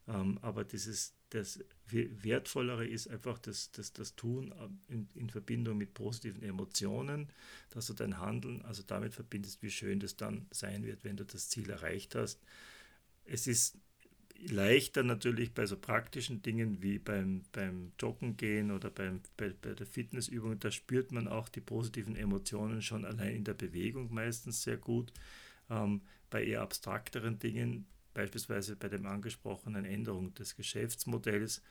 Ähm, 0.07 0.39
aber 0.41 0.63
dieses, 0.63 1.13
das 1.29 1.59
Wertvollere 1.87 2.87
ist 2.87 3.09
einfach 3.09 3.37
das, 3.39 3.71
das, 3.71 3.93
das 3.93 4.15
Tun 4.15 4.51
äh, 4.51 4.93
in, 4.93 5.09
in 5.15 5.29
Verbindung 5.29 5.77
mit 5.77 5.93
positiven 5.93 6.43
Emotionen, 6.43 7.29
dass 7.69 7.87
du 7.87 7.93
dein 7.93 8.19
Handeln 8.19 8.61
also 8.63 8.83
damit 8.83 9.13
verbindest, 9.13 9.61
wie 9.61 9.71
schön 9.71 9.99
das 9.99 10.15
dann 10.15 10.47
sein 10.51 10.85
wird, 10.85 11.03
wenn 11.03 11.17
du 11.17 11.25
das 11.25 11.49
Ziel 11.49 11.69
erreicht 11.69 12.15
hast. 12.15 12.41
Es 13.25 13.47
ist 13.47 13.77
leichter 14.45 15.03
natürlich 15.03 15.53
bei 15.53 15.65
so 15.65 15.77
praktischen 15.77 16.41
Dingen 16.41 16.81
wie 16.81 16.99
beim, 16.99 17.43
beim 17.51 17.91
Joggen 17.99 18.37
gehen 18.37 18.71
oder 18.71 18.89
beim, 18.89 19.21
bei, 19.35 19.53
bei 19.61 19.73
der 19.73 19.87
Fitnessübung, 19.87 20.59
da 20.59 20.71
spürt 20.71 21.11
man 21.11 21.27
auch 21.27 21.49
die 21.49 21.61
positiven 21.61 22.15
Emotionen 22.15 22.81
schon 22.81 23.05
allein 23.05 23.35
in 23.35 23.43
der 23.43 23.53
Bewegung 23.53 24.13
meistens 24.13 24.63
sehr 24.63 24.77
gut. 24.77 25.11
Ähm, 25.69 26.01
bei 26.29 26.43
eher 26.43 26.61
abstrakteren 26.61 27.39
Dingen, 27.39 27.87
beispielsweise 28.13 28.75
bei 28.75 28.89
dem 28.89 29.05
angesprochenen 29.05 29.85
Änderung 29.85 30.33
des 30.33 30.55
Geschäftsmodells, 30.55 31.61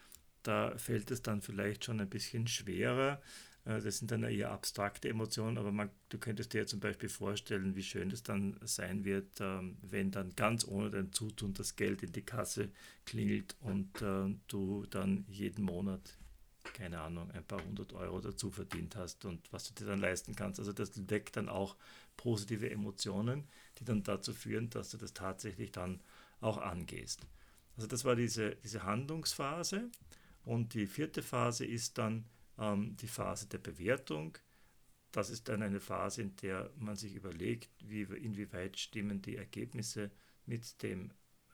da 0.42 0.76
fällt 0.78 1.10
es 1.10 1.22
dann 1.22 1.42
vielleicht 1.42 1.84
schon 1.84 2.00
ein 2.00 2.08
bisschen 2.08 2.46
schwerer, 2.46 3.20
das 3.66 3.98
sind 3.98 4.12
dann 4.12 4.22
eher 4.22 4.52
abstrakte 4.52 5.08
Emotionen, 5.08 5.58
aber 5.58 5.72
man, 5.72 5.90
du 6.08 6.18
könntest 6.18 6.52
dir 6.52 6.66
zum 6.66 6.78
Beispiel 6.78 7.08
vorstellen, 7.08 7.74
wie 7.74 7.82
schön 7.82 8.10
es 8.12 8.22
dann 8.22 8.56
sein 8.62 9.04
wird, 9.04 9.40
ähm, 9.40 9.76
wenn 9.82 10.12
dann 10.12 10.34
ganz 10.36 10.66
ohne 10.66 10.90
dein 10.90 11.12
Zutun 11.12 11.52
das 11.52 11.74
Geld 11.74 12.02
in 12.04 12.12
die 12.12 12.22
Kasse 12.22 12.70
klingelt 13.04 13.56
und 13.60 14.00
äh, 14.02 14.34
du 14.46 14.86
dann 14.90 15.24
jeden 15.28 15.64
Monat, 15.64 16.16
keine 16.74 17.00
Ahnung, 17.00 17.30
ein 17.32 17.44
paar 17.44 17.64
hundert 17.64 17.92
Euro 17.92 18.20
dazu 18.20 18.50
verdient 18.50 18.94
hast 18.94 19.24
und 19.24 19.52
was 19.52 19.64
du 19.64 19.74
dir 19.74 19.86
dann 19.86 20.00
leisten 20.00 20.36
kannst. 20.36 20.60
Also 20.60 20.72
das 20.72 20.92
weckt 21.10 21.36
dann 21.36 21.48
auch 21.48 21.76
positive 22.16 22.70
Emotionen, 22.70 23.48
die 23.78 23.84
dann 23.84 24.02
dazu 24.04 24.32
führen, 24.32 24.70
dass 24.70 24.90
du 24.90 24.96
das 24.96 25.12
tatsächlich 25.12 25.72
dann 25.72 26.00
auch 26.40 26.58
angehst. 26.58 27.26
Also 27.76 27.88
das 27.88 28.04
war 28.04 28.16
diese, 28.16 28.56
diese 28.56 28.84
Handlungsphase. 28.84 29.90
Und 30.44 30.74
die 30.74 30.86
vierte 30.86 31.22
Phase 31.22 31.66
ist 31.66 31.98
dann, 31.98 32.24
ähm, 32.58 32.96
die 32.96 33.08
Phase 33.08 33.46
der 33.46 33.58
Bewertung. 33.58 34.38
Das 35.12 35.30
ist 35.30 35.48
dann 35.48 35.62
eine 35.62 35.80
Phase, 35.80 36.22
in 36.22 36.36
der 36.36 36.70
man 36.76 36.96
sich 36.96 37.14
überlegt, 37.14 37.70
wie, 37.84 38.02
inwieweit 38.02 38.78
stimmen 38.78 39.22
die 39.22 39.36
Ergebnisse 39.36 40.10
mit 40.44 40.82
dem 40.82 41.10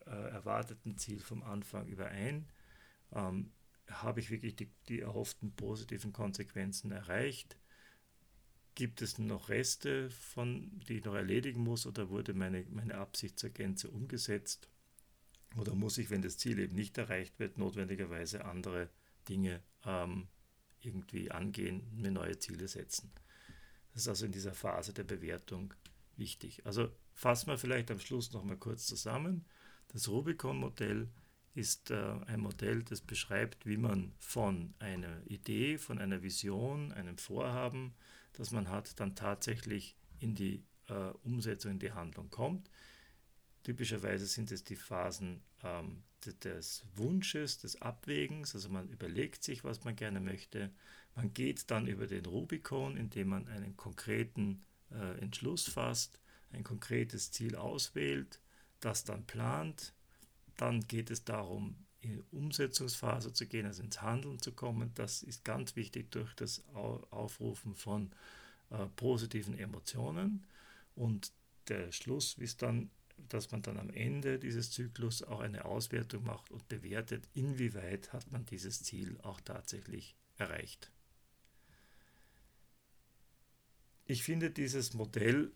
äh, 0.07 0.11
erwarteten 0.11 0.97
Ziel 0.99 1.21
vom 1.21 1.43
Anfang 1.43 1.87
überein. 1.87 2.49
Ähm, 3.13 3.53
habe 3.89 4.21
ich 4.21 4.31
wirklich 4.31 4.57
die, 4.57 4.71
die 4.89 5.01
erhofften 5.01 5.53
positiven 5.53 6.13
Konsequenzen 6.13 6.93
erreicht? 6.93 7.57
Gibt 8.75 9.03
es 9.03 9.19
noch 9.19 9.49
Reste, 9.49 10.09
von, 10.11 10.81
die 10.89 10.99
ich 10.99 11.05
noch 11.05 11.15
erledigen 11.15 11.63
muss 11.63 11.87
oder 11.87 12.09
wurde 12.09 12.33
meine, 12.33 12.65
meine 12.71 12.97
Absicht 12.97 13.39
zur 13.39 13.51
Gänze 13.51 13.91
umgesetzt? 13.91 14.69
Oder 15.57 15.75
muss 15.75 15.99
ich, 15.99 16.09
wenn 16.09 16.23
das 16.23 16.39
Ziel 16.39 16.59
eben 16.59 16.75
nicht 16.75 16.97
erreicht 16.97 17.39
wird, 17.39 17.59
notwendigerweise 17.59 18.47
andere 18.47 18.89
Dinge 19.29 19.63
ähm, 19.85 20.29
irgendwie 20.83 21.31
angehen, 21.31 21.83
mir 21.95 22.11
neue 22.11 22.39
Ziele 22.39 22.69
setzen. 22.69 23.11
Das 23.93 24.03
ist 24.03 24.09
also 24.09 24.27
in 24.27 24.33
dieser 24.33 24.55
Phase 24.55 24.93
der 24.93 25.05
Bewertung 25.05 25.75
wichtig. 26.17 26.65
Also 26.67 26.91
fassen 27.15 27.49
wir 27.49 27.59
vielleicht 27.59 27.91
am 27.91 27.99
Schluss 27.99 28.33
nochmal 28.33 28.57
kurz 28.57 28.87
zusammen. 28.87 29.45
Das 29.89 30.09
Rubicon-Modell 30.09 31.09
ist 31.55 31.91
äh, 31.91 32.15
ein 32.27 32.41
Modell, 32.41 32.83
das 32.83 33.03
beschreibt, 33.03 33.67
wie 33.67 33.77
man 33.77 34.15
von 34.19 34.75
einer 34.79 35.21
Idee, 35.27 35.77
von 35.77 35.99
einer 35.99 36.23
Vision, 36.23 36.93
einem 36.93 37.19
Vorhaben, 37.19 37.95
das 38.33 38.51
man 38.51 38.71
hat, 38.71 38.99
dann 39.01 39.15
tatsächlich 39.15 39.97
in 40.19 40.35
die 40.35 40.65
äh, 40.89 41.11
Umsetzung, 41.25 41.73
in 41.73 41.79
die 41.79 41.93
Handlung 41.93 42.31
kommt. 42.31 42.71
Typischerweise 43.63 44.27
sind 44.27 44.51
es 44.51 44.65
die 44.65 44.77
Phasen 44.77 45.43
ähm, 45.63 46.03
des 46.27 46.85
Wunsches, 46.95 47.59
des 47.59 47.81
Abwägens, 47.81 48.55
also 48.55 48.69
man 48.69 48.89
überlegt 48.89 49.43
sich, 49.43 49.65
was 49.65 49.85
man 49.85 49.97
gerne 49.97 50.21
möchte. 50.21 50.71
Man 51.15 51.35
geht 51.35 51.71
dann 51.71 51.87
über 51.87 52.07
den 52.07 52.27
Rubikon, 52.27 52.97
indem 52.97 53.29
man 53.29 53.49
einen 53.49 53.77
konkreten 53.77 54.63
äh, 54.91 55.19
Entschluss 55.19 55.69
fasst, 55.69 56.19
ein 56.53 56.65
konkretes 56.65 57.31
Ziel 57.33 57.57
auswählt, 57.57 58.41
das 58.81 59.05
dann 59.05 59.25
plant. 59.27 59.95
Dann 60.57 60.81
geht 60.83 61.11
es 61.11 61.25
darum, 61.25 61.77
in 62.01 62.13
die 62.13 62.23
Umsetzungsphase 62.37 63.33
zu 63.33 63.47
gehen, 63.47 63.67
also 63.67 63.83
ins 63.83 64.03
Handeln 64.03 64.39
zu 64.41 64.53
kommen. 64.53 64.91
Das 64.95 65.23
ist 65.23 65.45
ganz 65.45 65.77
wichtig 65.77 66.11
durch 66.11 66.35
das 66.35 66.65
Aufrufen 66.75 67.75
von 67.75 68.11
äh, 68.71 68.87
positiven 68.97 69.57
Emotionen. 69.59 70.45
Und 70.95 71.33
der 71.69 71.93
Schluss 71.93 72.35
ist 72.39 72.63
dann 72.63 72.91
dass 73.29 73.51
man 73.51 73.63
dann 73.63 73.79
am 73.79 73.91
Ende 73.91 74.39
dieses 74.39 74.71
Zyklus 74.71 75.23
auch 75.23 75.41
eine 75.41 75.65
Auswertung 75.65 76.25
macht 76.25 76.51
und 76.51 76.69
bewertet, 76.69 77.29
inwieweit 77.35 78.13
hat 78.13 78.31
man 78.31 78.45
dieses 78.47 78.83
Ziel 78.83 79.19
auch 79.23 79.41
tatsächlich 79.41 80.17
erreicht. 80.37 80.91
Ich 84.05 84.23
finde, 84.23 84.51
dieses 84.51 84.95
Modell 84.95 85.53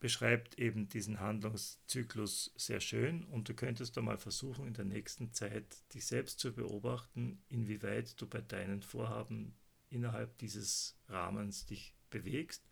beschreibt 0.00 0.58
eben 0.58 0.88
diesen 0.88 1.20
Handlungszyklus 1.20 2.52
sehr 2.56 2.80
schön 2.80 3.24
und 3.24 3.48
du 3.48 3.54
könntest 3.54 3.96
da 3.96 4.02
mal 4.02 4.18
versuchen, 4.18 4.66
in 4.66 4.74
der 4.74 4.84
nächsten 4.84 5.32
Zeit 5.32 5.82
dich 5.92 6.06
selbst 6.06 6.38
zu 6.38 6.52
beobachten, 6.52 7.42
inwieweit 7.48 8.20
du 8.20 8.26
bei 8.26 8.40
deinen 8.40 8.82
Vorhaben 8.82 9.56
innerhalb 9.90 10.38
dieses 10.38 10.96
Rahmens 11.08 11.66
dich 11.66 11.94
bewegst 12.10 12.68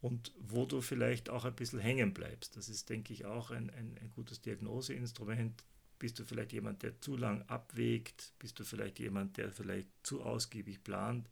und 0.00 0.32
wo 0.38 0.64
du 0.66 0.80
vielleicht 0.80 1.28
auch 1.28 1.44
ein 1.44 1.54
bisschen 1.54 1.78
hängen 1.78 2.14
bleibst. 2.14 2.56
Das 2.56 2.68
ist, 2.68 2.88
denke 2.88 3.12
ich, 3.12 3.26
auch 3.26 3.50
ein, 3.50 3.70
ein, 3.70 3.96
ein 4.00 4.10
gutes 4.10 4.40
Diagnoseinstrument. 4.40 5.64
Bist 5.98 6.18
du 6.18 6.24
vielleicht 6.24 6.52
jemand, 6.52 6.82
der 6.82 6.98
zu 7.00 7.16
lang 7.16 7.42
abwägt? 7.42 8.32
Bist 8.38 8.58
du 8.58 8.64
vielleicht 8.64 8.98
jemand, 8.98 9.36
der 9.36 9.52
vielleicht 9.52 9.88
zu 10.02 10.22
ausgiebig 10.22 10.82
plant? 10.82 11.28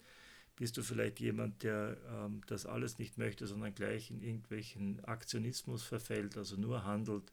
Bist 0.56 0.76
du 0.76 0.82
vielleicht 0.82 1.20
jemand, 1.20 1.62
der 1.62 1.96
ähm, 2.10 2.42
das 2.46 2.66
alles 2.66 2.98
nicht 2.98 3.16
möchte, 3.16 3.46
sondern 3.46 3.74
gleich 3.74 4.10
in 4.10 4.20
irgendwelchen 4.20 5.02
Aktionismus 5.04 5.82
verfällt, 5.84 6.36
also 6.36 6.56
nur 6.56 6.84
handelt? 6.84 7.32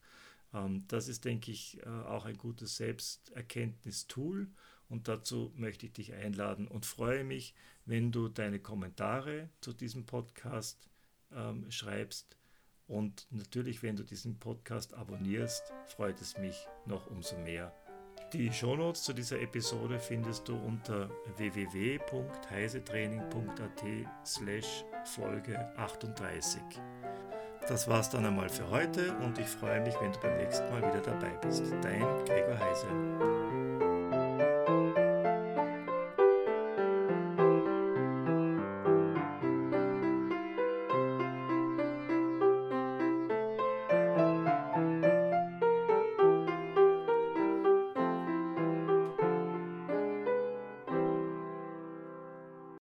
Ähm, 0.54 0.86
das 0.88 1.08
ist, 1.10 1.26
denke 1.26 1.52
ich, 1.52 1.82
äh, 1.82 1.89
auch 1.89 2.26
ein 2.26 2.38
gutes 2.38 2.78
Selbsterkenntnistool 2.78 4.48
und 4.88 5.08
dazu 5.08 5.52
möchte 5.56 5.88
ich 5.88 5.93
dich 5.93 6.13
einladen 6.13 6.67
und 6.67 6.86
freue 6.86 7.24
mich, 7.24 7.56
wenn 7.86 8.12
du 8.12 8.30
deine 8.30 8.60
Kommentare 8.60 9.50
zu 9.60 9.74
diesem 9.74 10.06
Podcast 10.06 10.88
ähm, 11.34 11.70
schreibst. 11.70 12.38
Und 12.88 13.28
natürlich, 13.32 13.82
wenn 13.84 13.96
du 13.96 14.04
diesen 14.04 14.38
Podcast 14.40 14.94
abonnierst, 14.94 15.72
freut 15.88 16.20
es 16.22 16.38
mich 16.38 16.68
noch 16.86 17.08
umso 17.08 17.38
mehr. 17.38 17.74
Die 18.34 18.52
Shownotes 18.52 19.04
zu 19.04 19.14
dieser 19.14 19.40
Episode 19.40 20.00
findest 20.00 20.48
du 20.48 20.58
unter 20.58 21.12
www.heisetraining.at 21.38 23.84
slash 24.26 24.84
Folge 25.06 25.78
38. 25.78 26.62
Das 27.68 27.88
war's 27.88 28.10
dann 28.10 28.26
einmal 28.26 28.50
für 28.50 28.68
heute 28.70 29.16
und 29.18 29.38
ich 29.40 29.48
freue 29.48 29.82
mich, 29.82 29.96
wenn 30.00 30.12
du 30.12 30.20
beim 30.20 30.38
nächsten 30.38 30.70
Mal 30.70 30.82
wieder 30.82 31.02
dabei 31.02 31.32
bist. 31.38 31.64
Dein 31.82 32.02
Gregor 32.26 32.60
Heise. 32.60 33.75